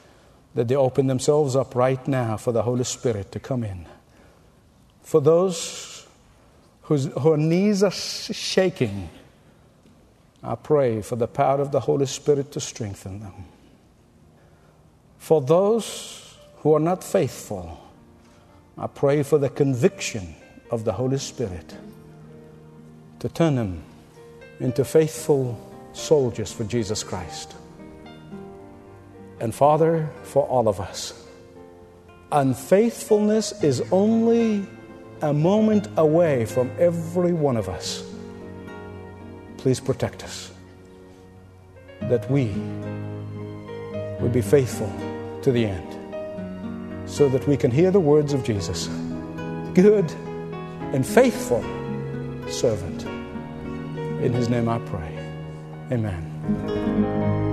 that 0.54 0.68
they 0.68 0.76
open 0.76 1.06
themselves 1.06 1.56
up 1.56 1.74
right 1.74 2.06
now 2.06 2.36
for 2.36 2.52
the 2.52 2.62
Holy 2.62 2.84
Spirit 2.84 3.32
to 3.32 3.40
come 3.40 3.64
in. 3.64 3.86
For 5.02 5.20
those 5.20 6.06
whose, 6.82 7.06
whose 7.06 7.38
knees 7.38 7.82
are 7.82 7.90
shaking, 7.90 9.08
I 10.42 10.54
pray 10.54 11.02
for 11.02 11.16
the 11.16 11.26
power 11.26 11.60
of 11.60 11.72
the 11.72 11.80
Holy 11.80 12.06
Spirit 12.06 12.52
to 12.52 12.60
strengthen 12.60 13.20
them. 13.20 13.46
For 15.18 15.40
those 15.40 16.36
who 16.58 16.74
are 16.74 16.80
not 16.80 17.02
faithful, 17.02 17.80
I 18.76 18.86
pray 18.86 19.22
for 19.22 19.38
the 19.38 19.48
conviction 19.48 20.34
of 20.70 20.84
the 20.84 20.92
Holy 20.92 21.18
Spirit 21.18 21.74
to 23.20 23.28
turn 23.28 23.54
them 23.54 23.82
into 24.60 24.84
faithful 24.84 25.58
soldiers 25.94 26.52
for 26.52 26.64
Jesus 26.64 27.02
Christ. 27.02 27.54
And 29.44 29.54
Father, 29.54 30.08
for 30.22 30.46
all 30.46 30.68
of 30.68 30.80
us, 30.80 31.12
unfaithfulness 32.32 33.62
is 33.62 33.82
only 33.92 34.66
a 35.20 35.34
moment 35.34 35.86
away 35.98 36.46
from 36.46 36.70
every 36.78 37.34
one 37.34 37.58
of 37.58 37.68
us. 37.68 38.02
Please 39.58 39.80
protect 39.80 40.24
us 40.24 40.50
that 42.08 42.28
we 42.30 42.46
would 44.18 44.32
be 44.32 44.40
faithful 44.40 44.90
to 45.42 45.52
the 45.52 45.66
end 45.66 47.06
so 47.06 47.28
that 47.28 47.46
we 47.46 47.58
can 47.58 47.70
hear 47.70 47.90
the 47.90 48.00
words 48.00 48.32
of 48.32 48.44
Jesus 48.44 48.86
good 49.74 50.10
and 50.94 51.06
faithful 51.06 51.62
servant. 52.48 53.04
In 54.24 54.32
his 54.32 54.48
name 54.48 54.70
I 54.70 54.78
pray. 54.78 55.12
Amen. 55.92 57.52